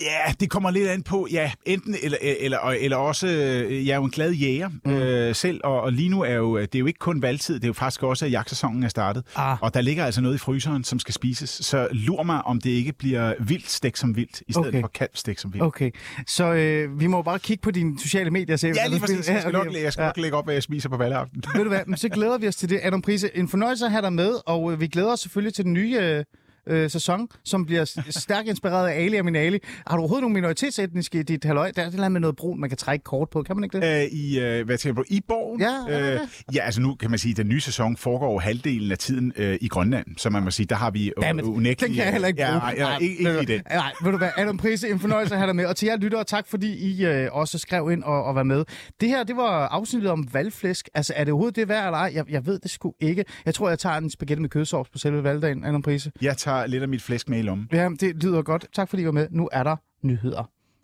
[0.00, 3.96] Ja, det kommer lidt an på, ja, enten eller, eller, eller også, øh, jeg er
[3.96, 4.92] jo en glad jæger mm.
[4.92, 7.64] øh, selv, og, og lige nu er jo, det er jo ikke kun valgtid, det
[7.64, 9.62] er jo faktisk også, at jagtsæsonen er startet, Ah.
[9.62, 12.70] og der ligger altså noget i fryseren, som skal spises, så lur mig, om det
[12.70, 14.80] ikke bliver vildt stik som vildt, i stedet Okay.
[14.80, 15.64] for kalv stik som vildt.
[15.66, 15.90] Okay,
[16.26, 19.28] så øh, vi må bare kigge på dine sociale medier og se, Ja, lige præcis.
[19.28, 20.08] Jeg skal, nok, jeg skal Ja.
[20.08, 21.42] nok lægge op, hvad jeg spiser på valgaften.
[21.54, 23.30] Ved du hvad, men så glæder vi os til det, Adam Prise.
[23.36, 25.98] En fornøjelse at have dig med, og øh, vi glæder os selvfølgelig til den nye
[26.00, 26.24] øh,
[26.66, 29.58] øh, sæson, som bliver stærkt inspireret af Ali og min Ali.
[29.86, 31.70] Har du overhovedet nogle minoritetsetniske i dit halvøj?
[31.70, 33.42] Der er det med noget brun, man kan trække kort på.
[33.42, 34.02] Kan man ikke det?
[34.02, 35.60] Øh, I, øh, hvad tænker du, i borgen?
[35.60, 36.20] Ja, øh,
[36.54, 39.32] ja, altså nu kan man sige, at den nye sæson foregår jo halvdelen af tiden
[39.36, 41.80] øh, i Grønland, så man må sige, der har vi Dammit, unægteligt...
[41.80, 42.48] den kan jeg heller ikke bruge.
[42.48, 43.62] Ja, nej, ja, ikke, ikke ved i den.
[43.70, 45.66] Nej, ved du hvad, Adam Prise, en fornøjelse at have dig med.
[45.66, 48.64] Og til jer lyttere, tak fordi I øh, også skrev ind og, og var med.
[49.00, 50.88] Det her, det var afsnittet om valgflæsk.
[50.94, 52.12] Altså, er det overhovedet det værd eller ej?
[52.14, 53.24] Jeg, jeg ved det sgu ikke.
[53.46, 56.12] Jeg tror, jeg tager en spaghetti med kødsovs på selve valgdagen, Adam Prise.
[56.22, 57.68] Jeg tager lidt af mit flæsk med i lommen.
[57.72, 58.66] Ja, det lyder godt.
[58.72, 59.28] Tak fordi I var med.
[59.30, 60.50] Nu er der nyheder.